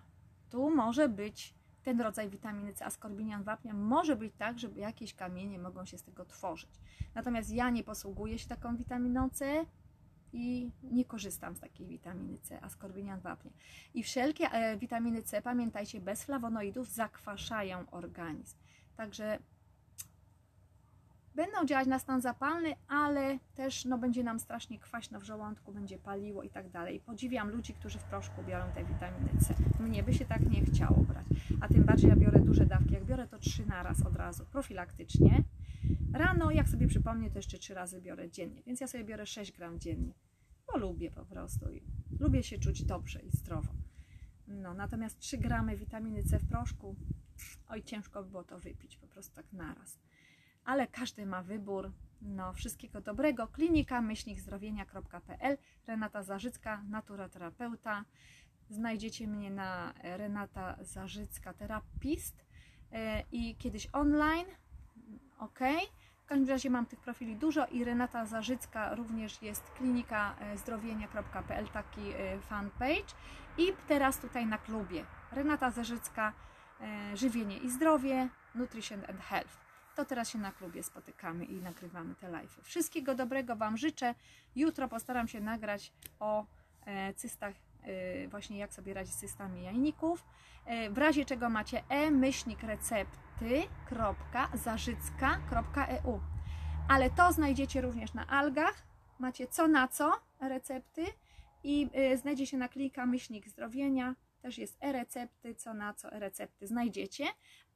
[0.51, 5.59] Tu może być ten rodzaj witaminy C, askorbinian wapnia, może być tak, że jakieś kamienie
[5.59, 6.71] mogą się z tego tworzyć.
[7.15, 9.67] Natomiast ja nie posługuję się taką witaminą C,
[10.33, 13.51] i nie korzystam z takiej witaminy C, askorbinian wapnie.
[13.95, 18.57] I wszelkie e, witaminy C, pamiętajcie, bez flawonoidów zakwaszają organizm.
[18.97, 19.39] Także
[21.35, 25.99] będą działać na stan zapalny, ale też no, będzie nam strasznie kwaśno w żołądku, będzie
[25.99, 27.01] paliło i tak dalej.
[27.01, 29.55] Podziwiam ludzi, którzy w proszku biorą te witaminy C.
[29.81, 31.27] Mnie by się tak nie chciało brać,
[31.61, 32.95] a tym bardziej ja biorę duże dawki.
[32.95, 35.43] Jak biorę to trzy na raz od razu, profilaktycznie,
[36.13, 39.53] Rano, jak sobie przypomnę, to jeszcze trzy razy biorę dziennie, więc ja sobie biorę 6
[39.53, 40.15] gram dziennie,
[40.67, 41.67] bo lubię po prostu
[42.21, 43.73] lubię się czuć dobrze i zdrowo.
[44.47, 46.97] No, natomiast 3 gramy witaminy C w proszku,
[47.69, 49.99] oj, ciężko by było to wypić po prostu tak naraz.
[50.65, 51.93] Ale każdy ma wybór.
[52.23, 53.49] No, wszystkiego dobrego.
[53.49, 58.05] Klinika myślnikzdrowienia.pl Renata Zarzycka, naturoterapeuta.
[58.71, 62.45] Znajdziecie mnie na Renata Zarzycka Terapist
[62.93, 64.47] e, i kiedyś online
[65.43, 65.59] ok.
[66.25, 71.69] W każdym razie mam tych profili dużo i Renata Zarzycka również jest klinika e, zdrowienia.pl,
[71.69, 73.15] taki e, fanpage.
[73.59, 76.33] I teraz tutaj na klubie Renata Zarzycka,
[76.81, 79.59] e, żywienie i zdrowie, nutrition and health.
[79.97, 82.61] To teraz się na klubie spotykamy i nagrywamy te live.
[82.63, 84.15] Wszystkiego dobrego Wam życzę.
[84.57, 86.47] Jutro postaram się nagrać o
[87.17, 87.55] cystach,
[88.29, 90.25] właśnie jak sobie radzić z cystami jajników.
[90.91, 96.21] W razie czego macie e-myślnik recept recepty.zarzycka.eu.
[96.89, 98.87] Ale to znajdziecie również na algach.
[99.19, 101.07] Macie co na co recepty
[101.65, 104.15] i y, znajdzie się na klika myślnik zdrowienia.
[104.43, 107.25] Też jest e-recepty, co na co e-recepty znajdziecie.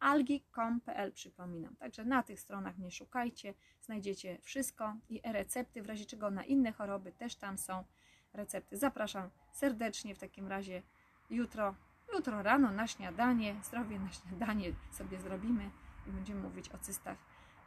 [0.01, 1.77] algi.com.pl przypominam.
[1.77, 6.73] Także na tych stronach nie szukajcie, znajdziecie wszystko i e-recepty, w razie czego na inne
[6.73, 7.85] choroby też tam są
[8.33, 8.77] recepty.
[8.77, 10.83] Zapraszam serdecznie w takim razie
[11.31, 11.75] jutro
[12.15, 15.71] Jutro rano na śniadanie, zdrowie na śniadanie sobie zrobimy
[16.07, 17.19] i będziemy mówić o cystach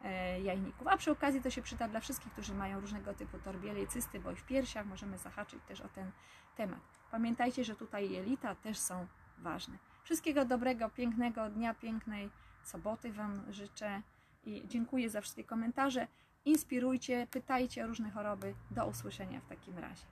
[0.03, 0.87] e, jajników.
[0.87, 4.19] A przy okazji to się przyda dla wszystkich, którzy mają różnego typu torbiele i cysty,
[4.19, 6.11] bo i w piersiach możemy zahaczyć też o ten
[6.55, 6.79] temat.
[7.11, 9.77] Pamiętajcie, że tutaj jelita też są ważne.
[10.03, 12.29] Wszystkiego dobrego, pięknego dnia, pięknej
[12.63, 14.01] soboty Wam życzę
[14.43, 16.07] i dziękuję za wszystkie komentarze.
[16.45, 18.55] Inspirujcie, pytajcie o różne choroby.
[18.71, 20.05] Do usłyszenia w takim razie.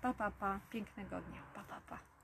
[0.00, 0.60] Pa, pa, pa.
[0.70, 1.42] Pięknego dnia.
[1.54, 2.17] Pa, pa, pa.